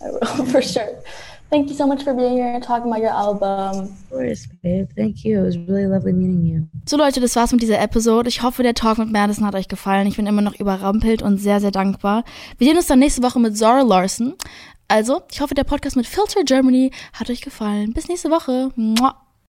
I 0.03 0.11
will 0.37 0.45
for 0.45 0.61
sure. 0.61 1.01
Thank 1.49 1.69
you 1.69 1.75
so 1.75 1.85
much 1.85 2.03
for 2.03 2.15
being 2.15 2.33
here 2.33 2.51
and 2.51 2.63
talking 2.63 2.89
about 2.91 3.01
your 3.01 3.11
album. 3.11 3.85
of 3.85 4.09
course, 4.09 4.47
babe. 4.63 4.89
Thank 4.95 5.23
you. 5.23 5.41
It 5.41 5.45
was 5.45 5.57
really 5.57 5.85
lovely 5.85 6.11
meeting 6.11 6.43
you. 6.43 6.67
So 6.85 6.97
Leute, 6.97 7.19
das 7.21 7.35
war's 7.35 7.51
mit 7.51 7.61
dieser 7.61 7.79
Episode. 7.79 8.27
Ich 8.27 8.41
hoffe, 8.41 8.63
der 8.63 8.73
Talk 8.73 8.97
mit 8.97 9.11
Madison 9.11 9.45
hat 9.45 9.53
euch 9.53 9.67
gefallen. 9.67 10.07
Ich 10.07 10.15
bin 10.15 10.25
immer 10.25 10.41
noch 10.41 10.55
überrampelt 10.55 11.21
und 11.21 11.37
sehr, 11.37 11.59
sehr 11.59 11.69
dankbar. 11.69 12.23
Wir 12.57 12.67
sehen 12.67 12.77
uns 12.77 12.87
dann 12.87 12.97
nächste 12.99 13.21
Woche 13.21 13.39
mit 13.39 13.55
Zara 13.55 13.83
Larson. 13.83 14.33
Also, 14.87 15.21
ich 15.31 15.41
hoffe, 15.41 15.53
der 15.53 15.63
Podcast 15.63 15.95
mit 15.95 16.07
Filter 16.07 16.43
Germany 16.43 16.91
hat 17.13 17.29
euch 17.29 17.41
gefallen. 17.41 17.93
Bis 17.93 18.07
nächste 18.07 18.31
Woche. 18.31 18.71
Mua. 18.75 19.22